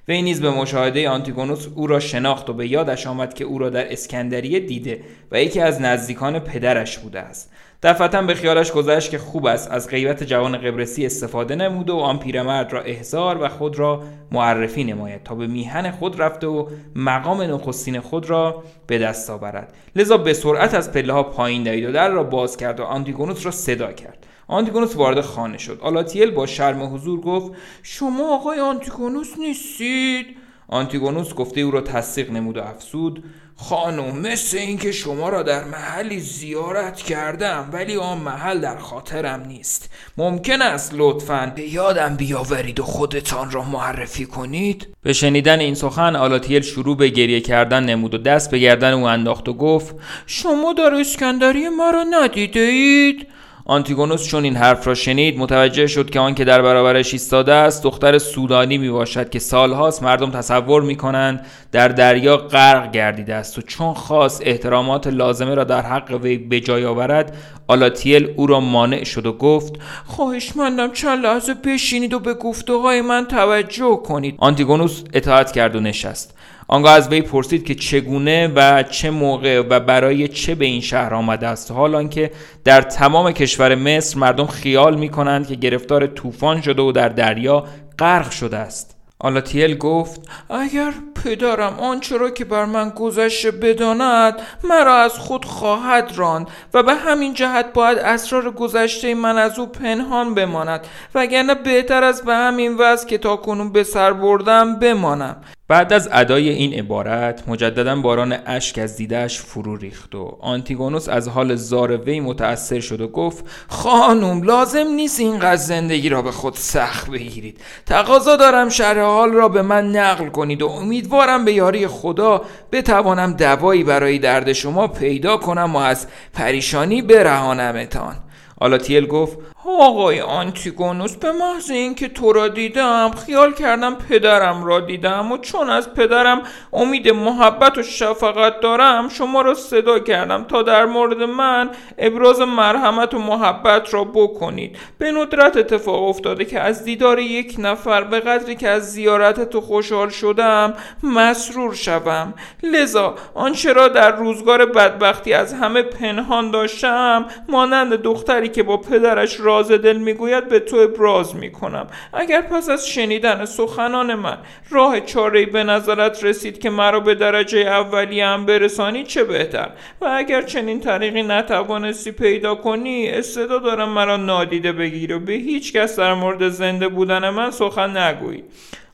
[0.08, 3.70] وی نیز به مشاهده آنتیگونوس او را شناخت و به یادش آمد که او را
[3.70, 5.02] در اسکندریه دیده
[5.32, 7.52] و یکی از نزدیکان پدرش بوده است.
[7.84, 12.20] دفعتا به خیالش گذشت که خوب است از غیبت جوان قبرسی استفاده نمود و آن
[12.20, 17.42] پیرمرد را احضار و خود را معرفی نماید تا به میهن خود رفته و مقام
[17.42, 19.74] نخستین خود را به دست آورد.
[19.96, 23.46] لذا به سرعت از پله ها پایین دوید و در را باز کرد و آنتیگونوس
[23.46, 24.26] را صدا کرد.
[24.54, 25.80] آنتیگونوس وارد خانه شد.
[25.82, 27.52] آلاتیل با شرم حضور گفت
[27.84, 30.26] شما آقای آنتیگونوس نیستید؟
[30.68, 33.24] آنتیگونوس گفته او را تصدیق نمود و افسود
[33.56, 39.90] خانم مثل اینکه شما را در محلی زیارت کردم ولی آن محل در خاطرم نیست.
[40.18, 46.16] ممکن است لطفا به یادم بیاورید و خودتان را معرفی کنید؟ به شنیدن این سخن
[46.16, 49.96] آلاتیل شروع به گریه کردن نمود و دست به گردن او انداخت و گفت
[50.26, 53.28] شما در اسکندری مرا ندیده اید؟
[53.66, 57.84] آنتیگونوس چون این حرف را شنید متوجه شد که آن که در برابرش ایستاده است
[57.84, 63.58] دختر سودانی می باشد که سالهاست مردم تصور می کنند در دریا غرق گردیده است
[63.58, 67.38] و چون خواست احترامات لازمه را در حق وی به جای آورد
[67.68, 69.74] آلاتیل او را مانع شد و گفت
[70.06, 74.36] خواهش مندم چند لحظه بشینید و به گفتگوهای من توجه کنید.
[74.38, 76.36] آنتیگونوس اطاعت کرد و نشست.
[76.68, 81.14] آنگاه از وی پرسید که چگونه و چه موقع و برای چه به این شهر
[81.14, 81.72] آمده است.
[81.72, 82.32] حال آنکه
[82.64, 87.66] در تمام کشور مصر مردم خیال می کنند که گرفتار طوفان شده و در دریا
[88.00, 88.94] غرق شده است.
[89.24, 90.94] آلاتیل گفت اگر
[91.24, 96.94] پدرم آنچه را که بر من گذشته بداند مرا از خود خواهد راند و به
[96.94, 102.78] همین جهت باید اسرار گذشته من از او پنهان بماند وگرنه بهتر از به همین
[102.78, 105.36] وضع که تا کنون به سر بردم بمانم.
[105.68, 111.28] بعد از ادای این عبارت مجددا باران اشک از دیدش فرو ریخت و آنتیگونوس از
[111.28, 116.54] حال زار وی متأثر شد و گفت خانم لازم نیست اینقدر زندگی را به خود
[116.54, 117.62] سخت بگیرید.
[117.86, 122.42] تقاضا دارم شرح حال را به من نقل کنید و امیدوارم به یاری خدا
[122.72, 128.16] بتوانم دوایی برای درد شما پیدا کنم و از پریشانی برهانمتان.
[128.58, 135.32] آلاتیل گفت آقای آنتیگونوس به محض اینکه تو را دیدم خیال کردم پدرم را دیدم
[135.32, 136.42] و چون از پدرم
[136.74, 143.14] امید محبت و شفقت دارم شما را صدا کردم تا در مورد من ابراز مرحمت
[143.14, 144.78] و محبت را بکنید.
[144.98, 149.62] به ندرت اتفاق افتاده که از دیدار یک نفر به قدری که از زیارت تو
[149.62, 152.34] خوشحال شدم مسرور شوم.
[152.64, 159.40] لذا آنچه را در روزگار بدبختی از همه پنهان داشتم مانند دختری که با پدرش
[159.40, 161.88] را راز دل می‌گوید به تو ابراز می‌کنم.
[162.14, 164.38] اگر پس از شنیدن سخنان من
[164.70, 169.70] راه چاره به نظرت رسید که مرا به درجه اولی هم برسانی چه بهتر؟
[170.02, 175.74] و اگر چنین طریقی نتوانستی پیدا کنی استعدا دارم مرا نادیده بگیر و به هیچ
[175.74, 178.44] کس در مورد زنده بودن من سخن نگویی.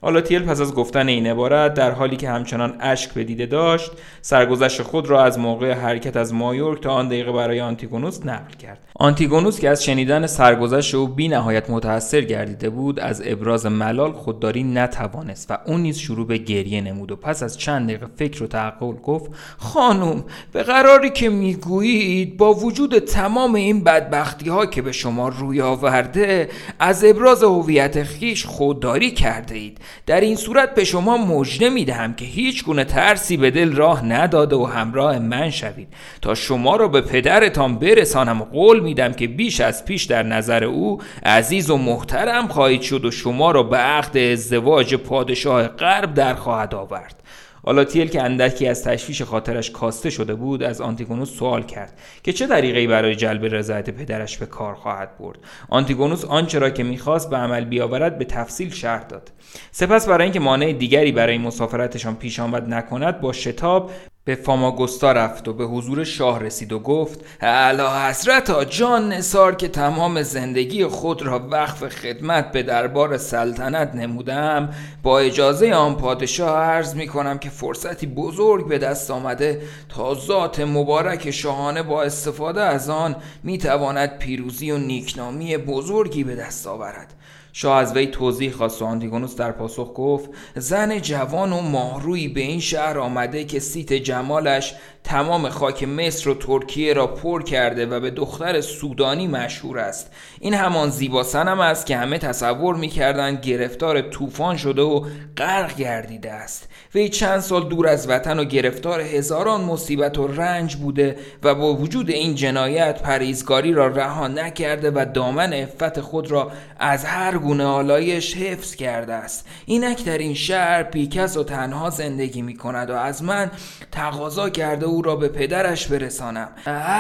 [0.02, 3.92] آلاتیل پس از گفتن این عبارت در حالی که همچنان اشک به دیده داشت
[4.22, 8.80] سرگذشت خود را از موقع حرکت از مایورک تا آن دقیقه برای آنتیگونوس نقل کرد.
[8.96, 14.64] آنتیگونوس که از شنیدن سرگذشت او بی نهایت متأثر گردیده بود از ابراز ملال خودداری
[14.64, 18.48] نتوانست و اون نیز شروع به گریه نمود و پس از چند دقیقه فکر و
[18.48, 24.92] تعقل گفت خانم به قراری که می‌گویید با وجود تمام این بدبختی ها که به
[24.92, 31.18] شما روی آورده از ابراز هویت خیش خودداری کرده اید در این صورت به شما
[31.18, 35.88] مژده می‌دهم که هیچ گونه ترسی به دل راه نداده و همراه من شوید.
[36.22, 41.02] تا شما را به پدرتان برسانم قول میدم که بیش از پیش در نظر او
[41.26, 46.76] عزیز و محترم خواهید شد و شما را به عقد ازدواج پادشاه غرب در خواهد
[46.76, 47.16] آورد.
[47.64, 52.48] آلاتیل که اندکی از تشویش خاطرش کاسته شده بود از آنتیگونوس سوال کرد که چه
[52.48, 55.38] طریقی برای جلب رضایت پدرش به کار خواهد برد؟
[55.70, 59.32] آنتیگونوس آنچه را که می‌خواست به عمل بیاورد به تفصیل شرح داد.
[59.72, 63.92] سپس برای اینکه مانع دیگری برای مسافرتشان پیش آمد نکند با شتاب
[64.26, 69.68] به فاماگوستا رفت و به حضور شاه رسید و گفت اعلی حضرتا جان نصار که
[69.68, 74.70] تمام زندگی خود را وقف خدمت به دربار سلطنت نمودم
[75.04, 80.60] با اجازه آن پادشاه عرض می کنم که فرصتی بزرگ به دست آمده تا ذات
[80.60, 87.14] مبارک شاهانه با استفاده از آن می تواند پیروزی و نیکنامی بزرگی به دست آورد.
[87.54, 92.42] شاه از وی توضیح خواست و آنتیگونوس در پاسخ گفت زن جوان و ماهرویی به
[92.42, 94.76] این شهر آمده که سیت جمالش
[95.10, 100.12] تمام خاک مصر و ترکیه را پر کرده و به دختر سودانی مشهور است.
[100.40, 105.06] این همان زیبا سنم است که همه تصور می‌کردند گرفتار طوفان شده و
[105.38, 106.68] غرق گردیده است.
[106.96, 111.76] وی چند سال دور از وطن و گرفتار هزاران مصیبت و رنج بوده و با
[111.76, 117.66] وجود این جنایت پریزگاری را رها نکرده و دامن عفت خود را از هر گونه
[117.66, 119.48] آلایش حفظ کرده است.
[119.66, 123.52] اینک در این شهر پیکس و تنها زندگی می کند و از من
[123.92, 126.50] تقاضا کرده او را به پدرش برسانم.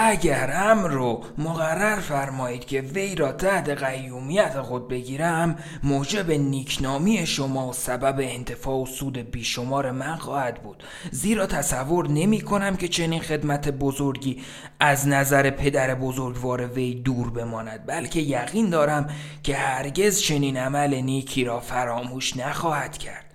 [0.06, 7.68] اگر امر رو مقرر فرمایید که وی را تحت قیومیت خود بگیرم موجب نیکنامی شما
[7.68, 10.84] و سبب انتفاع و سود بیشمار من خواهد بود.
[11.12, 14.41] زیرا تصور نمی کنم که چنین خدمت بزرگی
[14.80, 17.86] از نظر پدر بزرگوار وی دور بماند.
[17.86, 19.10] بلکه یقین دارم
[19.43, 23.28] که هرگز چنین عمل نیکی را فراموش نخواهد کرد.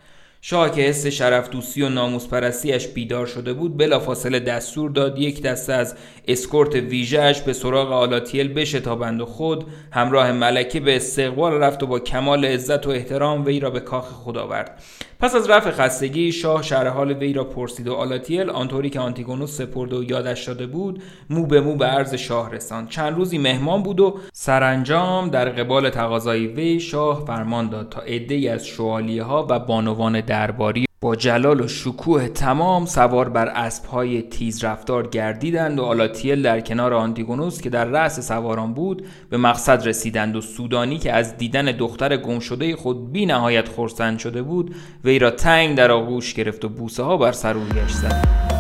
[0.46, 5.42] شاه که حس شرف دوستی و ناموس پرستیش بیدار شده بود بلافاصله دستور داد یک
[5.42, 5.94] دسته از
[6.28, 12.00] اسکورت ویژهش به سراغ آلاتیل بشتابند و خود همراه ملکه به استقبال رفت و با
[12.00, 14.82] کمال عزت و احترام وی را به کاخ خود آورد.
[15.24, 19.56] پس از رفع خستگی شاه شرح حال وی را پرسید و آلاتیل آنطوری که آنتیگونوس
[19.56, 22.88] سپرده و یادش داده بود مو به مو به عرض شاه رساند.
[22.88, 28.48] چند روزی مهمان بود و سرانجام در قبال تقاضای وی شاه فرمان داد تا عدهای
[28.48, 34.64] از شوالیه ها و بانوان درباری با جلال و شکوه تمام سوار بر اسبهای تیز
[34.64, 40.36] رفتار گردیدند و آلاتیل در کنار آنتیگونوس که در رأس سواران بود به مقصد رسیدند
[40.36, 44.74] و سلطانی که از دیدن دختر گمشده خود بی نهایت خرسند شده بود
[45.04, 47.54] وی را تنگ در آغوش گرفت و بوسه ها بر سر
[47.88, 48.53] زد.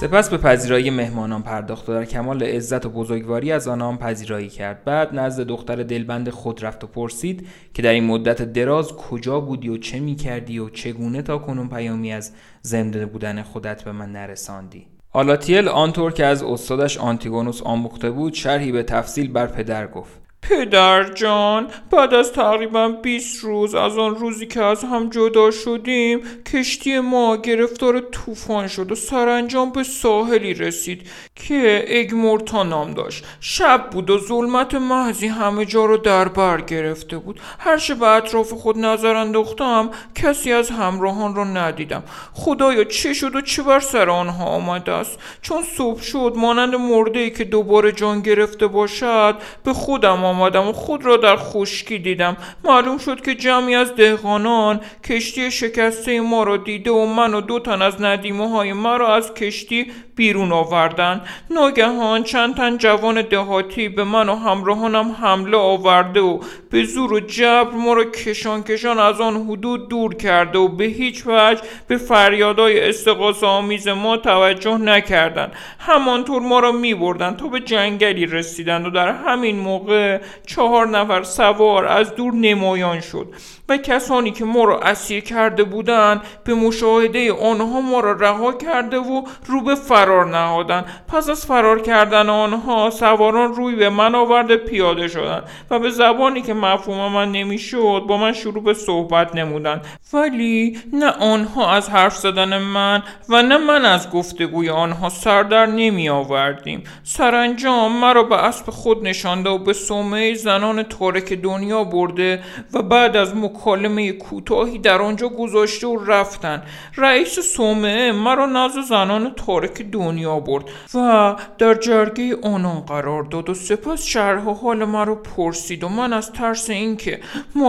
[0.00, 4.84] سپس به پذیرایی مهمانان پرداخت و در کمال عزت و بزرگواری از آنان پذیرایی کرد.
[4.84, 9.68] بعد نزد دختر دلبند خود رفت و پرسید که در این مدت دراز کجا بودی
[9.68, 12.32] و چه می کردی و چگونه تا کنون پیامی از
[12.62, 18.72] زنده بودن خودت به من نرساندی؟ آلاتیل آنطور که از استادش آنتیگونوس آموخته بود شرحی
[18.72, 20.27] به تفصیل بر پدر گفت.
[20.48, 26.20] پدر جان بعد از تقریبا 20 روز از آن روزی که از هم جدا شدیم
[26.52, 31.02] کشتی ما گرفتار طوفان شد و سرانجام به ساحلی رسید
[31.34, 33.24] که اگمورتا نام داشت.
[33.40, 37.40] شب بود و ظلمت محضی همه جا رو در بر گرفته بود.
[37.58, 42.02] هر به اطراف خود نظر انداختم کسی از همراهان را ندیدم.
[42.32, 47.20] خدایا چه شد و چه بر سر آنها آمده است؟ چون صبح شد مانند مرده
[47.20, 49.34] ای که دوباره جان گرفته باشد
[49.64, 52.36] به خودم آمدم و خود را در خشکی دیدم.
[52.64, 57.58] معلوم شد که جمعی از دهقانان کشتی شکسته ما را دیده و من و دو
[57.60, 59.86] تن از ندیمه های مرا از کشتی
[60.16, 61.20] بیرون آوردن.
[61.50, 67.20] ناگهان چند تن جوان دهاتی به من و همراهانم حمله آورده و به زور و
[67.20, 71.96] جبر ما را کشان کشان از آن حدود دور کرده و به هیچ وجه به
[71.96, 75.52] فریادهای استقاس آمیز ما توجه نکردند.
[75.78, 81.22] همانطور ما را می بردن تا به جنگلی رسیدند و در همین موقع چهار نفر
[81.22, 83.34] سوار از دور نمایان شد.
[83.68, 88.98] و کسانی که ما را اسیر کرده بودند به مشاهده آنها ما را رها کرده
[88.98, 94.56] و رو به فرار نهادند پس از فرار کردن آنها سواران روی به من آورده
[94.56, 99.86] پیاده شدند و به زبانی که مفهوم من نمی‌شد با من شروع به صحبت نمودند
[100.12, 105.66] ولی نه آنها از حرف زدن من و نه من از گفتگوی آنها سر در
[105.66, 112.42] نمی آوردیم سرانجام مرا به اسب خود نشانده و به صومعه زنان تارک دنیا برده
[112.74, 116.62] و بعد از مکالمه کوتاهی در آنجا گذاشته و رفتن.
[116.96, 123.54] رئیس صومعه مرا نزد زنان تارک دنیا برد و در جرگه آنان قرار داد و
[123.54, 127.20] سپس شرح حال مرا پرسید و من از ترس اینکه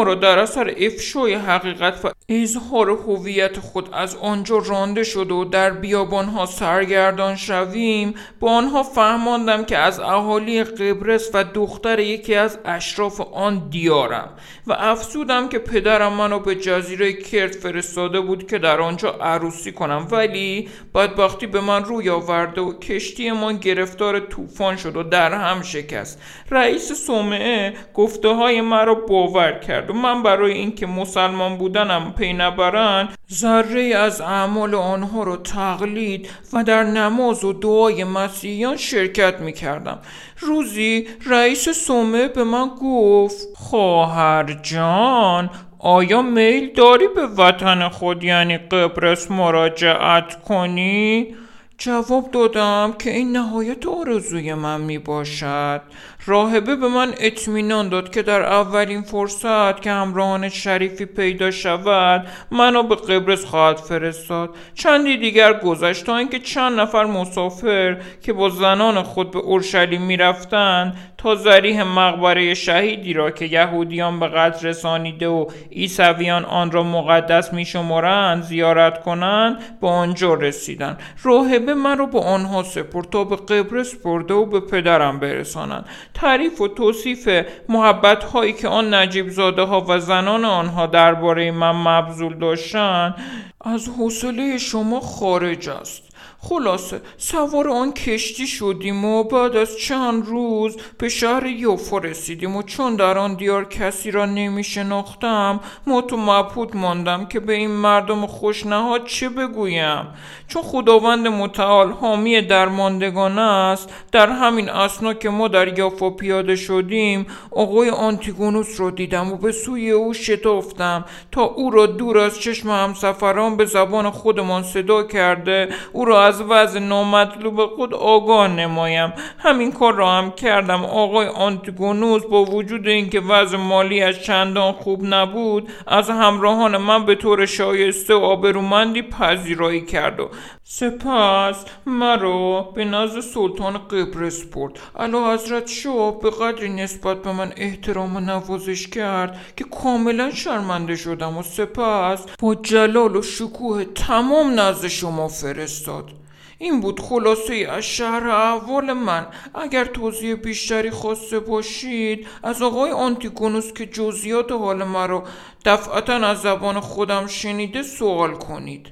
[0.05, 5.69] را در اثر افشای حقیقت و اظهار هویت خود از آنجا رانده شده و در
[5.69, 13.21] بیابانها سرگردان شویم با آنها فهماندم که از اهالی قبرس و دختر یکی از اشراف
[13.21, 14.29] آن دیارم
[14.67, 20.07] و افسودم که پدرم منو به جزیره کرد فرستاده بود که در آنجا عروسی کنم.
[20.11, 25.61] ولی بدبختی به من روی آورده و کشتی من گرفتار طوفان شد و در هم
[25.61, 26.21] شکست.
[26.51, 33.17] رئیس صومعه گفته های مرا باور کرد و من برای اینکه مسلمان بودنم پی نبرند
[33.34, 39.99] ذره از اعمال آنها را تقلید و در نماز و دعای مسیحیان شرکت می کردم
[40.39, 45.49] روزی رئیس سومه به من گفت خواهر جان
[45.82, 51.36] آیا میل داری به وطن خود یعنی قبرس مراجعت کنی؟
[51.77, 55.82] جواب دادم که این نهایت آرزوی من می باشد
[56.25, 62.84] راهبه به من اطمینان داد که در اولین فرصت که همراهان شریفی پیدا شود منو
[62.84, 69.03] به قبرس خواهد فرستاد چندی دیگر گذشت تا اینکه چند نفر مسافر که با زنان
[69.03, 75.45] خود به اورشلیم می‌رفتند تا ذریح مقبره شهیدی را که یهودیان به قتل رسانیده و
[75.72, 80.99] عیسویان آن را مقدس میشمرند زیارت کنند به آنجا رسیدند.
[81.24, 85.86] راهبه من را به آنها سپرد تا به قبرس برده و به پدرم برسانند.
[86.13, 87.30] تعریف و توصیف
[87.70, 93.15] محبت هایی که آن نجیب زاده ها و زنان آنها درباره من مبذول داشتند
[93.61, 96.09] از حوصله شما خارج است.
[96.41, 102.63] خلاصه سوار آن کشتی شدیم و بعد از چند روز به شهر یوفا رسیدیم و
[102.63, 107.71] چون در آن دیار کسی را نمی شناختم ما تو مبهوت ماندم که به این
[107.71, 110.07] مردم خوشنهاد چه بگویم؟
[110.47, 117.25] چون خداوند متعال حامی درماندگان است در همین اسنا که ما در یافا پیاده شدیم
[117.51, 122.69] آقای آنتیگونوس را دیدم و به سوی او شتافتم تا او را دور از چشم
[122.69, 129.13] همسفران به زبان خودمان صدا کرده او را از وضع نامطلوب خود آگاه نمایم.
[129.39, 130.86] همین کار را هم کردم.
[130.86, 137.15] آقای آنتیگونوس با وجود اینکه وضع مالی از چندان خوب نبود از همراهان من به
[137.15, 140.30] طور شایسته و آبرومندی پذیرایی کرد و
[140.63, 144.80] سپس مرا به نزد سلطان قبرس برد.
[144.95, 150.95] علا حضرت شاه به قدری نسبت به من احترام و نوازش کرد که کاملا شرمنده
[150.95, 156.18] شدم و سپس با جلال و شکوه تمام نزد شما فرستاد.
[156.62, 159.28] این بود خلاصه از شهر احوال من.
[159.53, 165.24] اگر توضیح بیشتری خواسته باشید از آقای آنتیگونوس که جزئیات حال مرا
[165.66, 168.88] دفعتا از زبان خودم شنیده سوال کنید.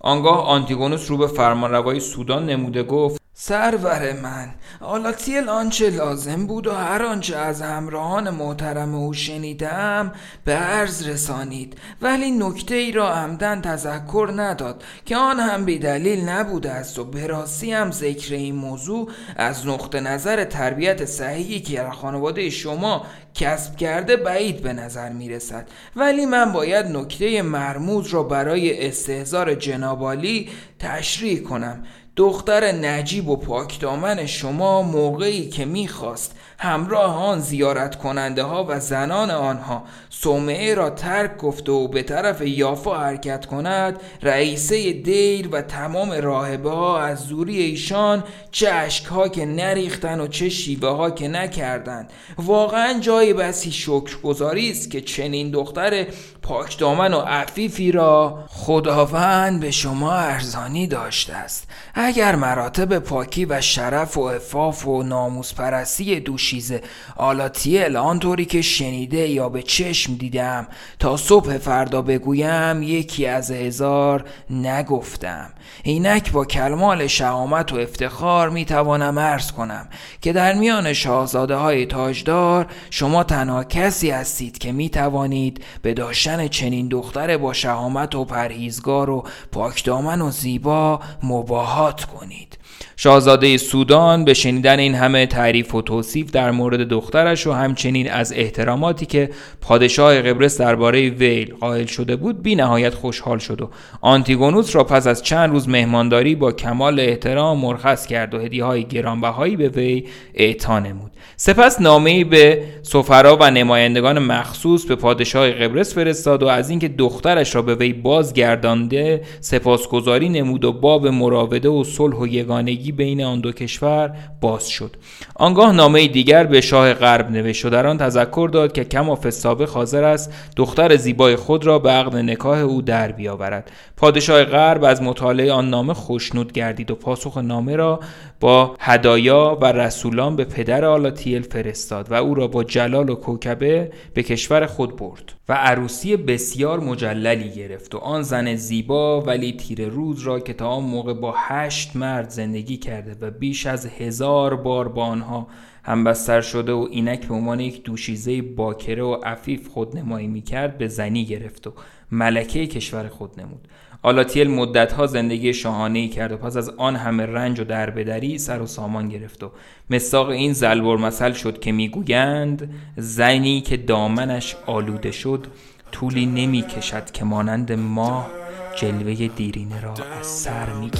[0.00, 4.48] آنگاه آنتیگونوس رو به فرمانروای سودان نموده گفت سرور من.
[4.80, 10.12] آلاتیل آنچه لازم بود و هر آنچه از همراهان محترم او شنیدم
[10.44, 11.78] به عرض رسانید.
[12.02, 17.72] ولی نکته ای را عمدن تذکر نداد که آن هم دلیل نبوده است و راستی
[17.72, 24.16] هم ذکر این موضوع از نقطه نظر تربیت صحیحی که در خانواده شما کسب کرده
[24.16, 31.42] بعید به نظر می رسد ولی من باید نکته مرموز را برای استهزار جنابالی تشریح
[31.42, 31.82] کنم.
[32.20, 39.30] دختر نجیب و پاکدامن شما موقعی که می‌خواست همراه آن زیارت کننده ها و زنان
[39.30, 46.12] آنها صومعه را ترک گفته و به طرف یافا حرکت کند رئیسه دیر و تمام
[46.12, 52.12] راهبه ها از زوری ایشان چه ها که نریختن و چه شیوه ها که نکردند.
[52.38, 56.06] واقعا جای بسی شکرگزاری است که چنین دختر
[56.42, 61.68] پاکدامن و عفیفی را خداوند به شما ارزانی داشته است.
[61.94, 66.82] اگر مراتب پاکی و شرف و افاف و ناموس پرستی دوشیزه
[67.16, 70.66] آلاتیل آنطوری که شنیده یا به چشم دیدم
[70.98, 75.50] تا صبح فردا بگویم یکی از هزار نگفتم.
[75.82, 79.88] اینک با کلمال شهامت و افتخار می توانم عرض کنم
[80.20, 86.29] که در میان شاهزاده های تاجدار شما تنها کسی هستید که می توانید به داشتن
[86.38, 92.58] چنین دختر با شهامت و پرهیزگار و پاکدامن و زیبا مباهات کنید.
[92.96, 98.32] شاهزاده سودان به شنیدن این همه تعریف و توصیف در مورد دخترش و همچنین از
[98.32, 103.70] احتراماتی که پادشاه قبرس درباره ویل قائل شده بود بی نهایت خوشحال شد و
[104.00, 108.84] آنتیگونوس را پس از چند روز مهمانداری با کمال احترام مرخص کرد و هدیه های
[108.84, 110.04] گرانبهایی به وی
[110.34, 111.10] اعطا نمود.
[111.36, 117.54] سپس نامه‌ای به سفرا و نمایندگان مخصوص به پادشاه قبرس فرستاد و از اینکه دخترش
[117.54, 122.26] را به وی بازگردانده سپاسگزاری نمود و باب مراوده و صلح و
[122.70, 124.96] یگانگی بین آن دو کشور باز شد.
[125.34, 129.68] آنگاه نامه دیگر به شاه غرب نوشت و در آن تذکر داد که کما سابق
[129.68, 133.70] حاضر است دختر زیبای خود را به عقد نکاح او در بیاورد.
[133.96, 138.00] پادشاه غرب از مطالعه آن نامه خوشنود گردید و پاسخ نامه را
[138.40, 143.92] با هدایا و رسولان به پدر آلاتیل فرستاد و او را با جلال و کوکبه
[144.14, 149.88] به کشور خود برد و عروسی بسیار مجللی گرفت و آن زن زیبا ولی تیر
[149.88, 154.56] روز را که تا آن موقع با هشت مرد زندگی کرده و بیش از هزار
[154.56, 155.46] بار با آنها
[155.84, 161.24] همبستر شده و اینک به عنوان یک دوشیزه باکره و عفیف خودنمایی می‌کرد به زنی
[161.24, 161.72] گرفت و
[162.12, 163.68] ملکه کشور خود نمود.
[164.02, 168.66] آلاتیل مدتها زندگی شاهانه کرد و پس از آن همه رنج و دربدری سر و
[168.66, 169.50] سامان گرفت و
[169.90, 175.46] مستاق این زلبر مثل شد که می‌گویند زنی که دامنش آلوده شد
[175.92, 178.30] طولی نمی کشد که مانند ماه
[178.76, 180.90] جلوه دیرینه را از سر می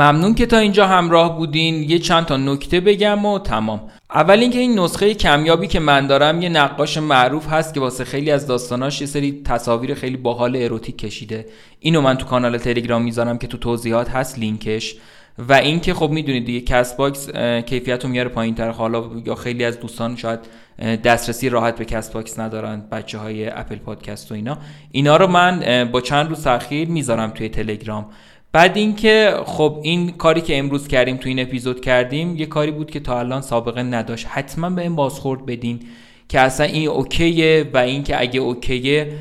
[0.00, 1.90] ممنون که تا اینجا همراه بودین.
[1.90, 3.80] یه چند تا نکته بگم و تمام.
[4.10, 8.30] اول اینکه این نسخه کمیابی که من دارم یه نقاش معروف هست که واسه خیلی
[8.30, 11.46] از داستاناش یه سری تصاویر خیلی باحال اروتیک کشیده.
[11.80, 14.96] اینو من تو کانال تلگرام می‌ذارم که تو توضیحات هست لینکش.
[15.38, 17.30] و اینکه خب می‌دونید دیگه Castbox
[17.66, 20.40] کیفیت رو میاره پایین تر حالا یا خیلی از دوستان شاید
[21.04, 24.58] دسترسی راحت به Castbox ندارن بچه های Apple Podcast و اینا.
[24.90, 28.06] اینا رو من با چند روز تاخیر می‌ذارم توی تلگرام.
[28.52, 32.90] بعد اینکه خب این کاری که امروز کردیم تو این اپیزود کردیم یه کاری بود
[32.90, 34.26] که تا الان سابقه نداشت.
[34.30, 35.80] حتما به این بازخورد بدین
[36.28, 39.12] که اصلا این اوکیه و اینکه اگه اوکیه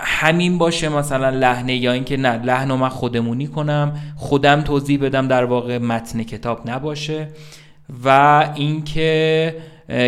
[0.00, 5.44] همین باشه مثلا لحنه یا اینکه نه لحن من خودمونی کنم خودم توضیح بدم در
[5.44, 7.28] واقع متن کتاب نباشه
[8.04, 8.08] و
[8.54, 9.54] اینکه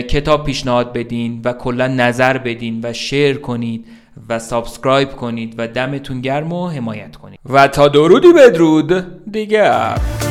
[0.08, 3.86] کتاب پیشنهاد بدین و کلا نظر بدین و شیر کنید.
[4.28, 7.40] و سابسکرایب کنید و دمتون گرم و حمایت کنید.
[7.50, 8.92] و تا درودی بدرود
[9.32, 10.25] دیگر.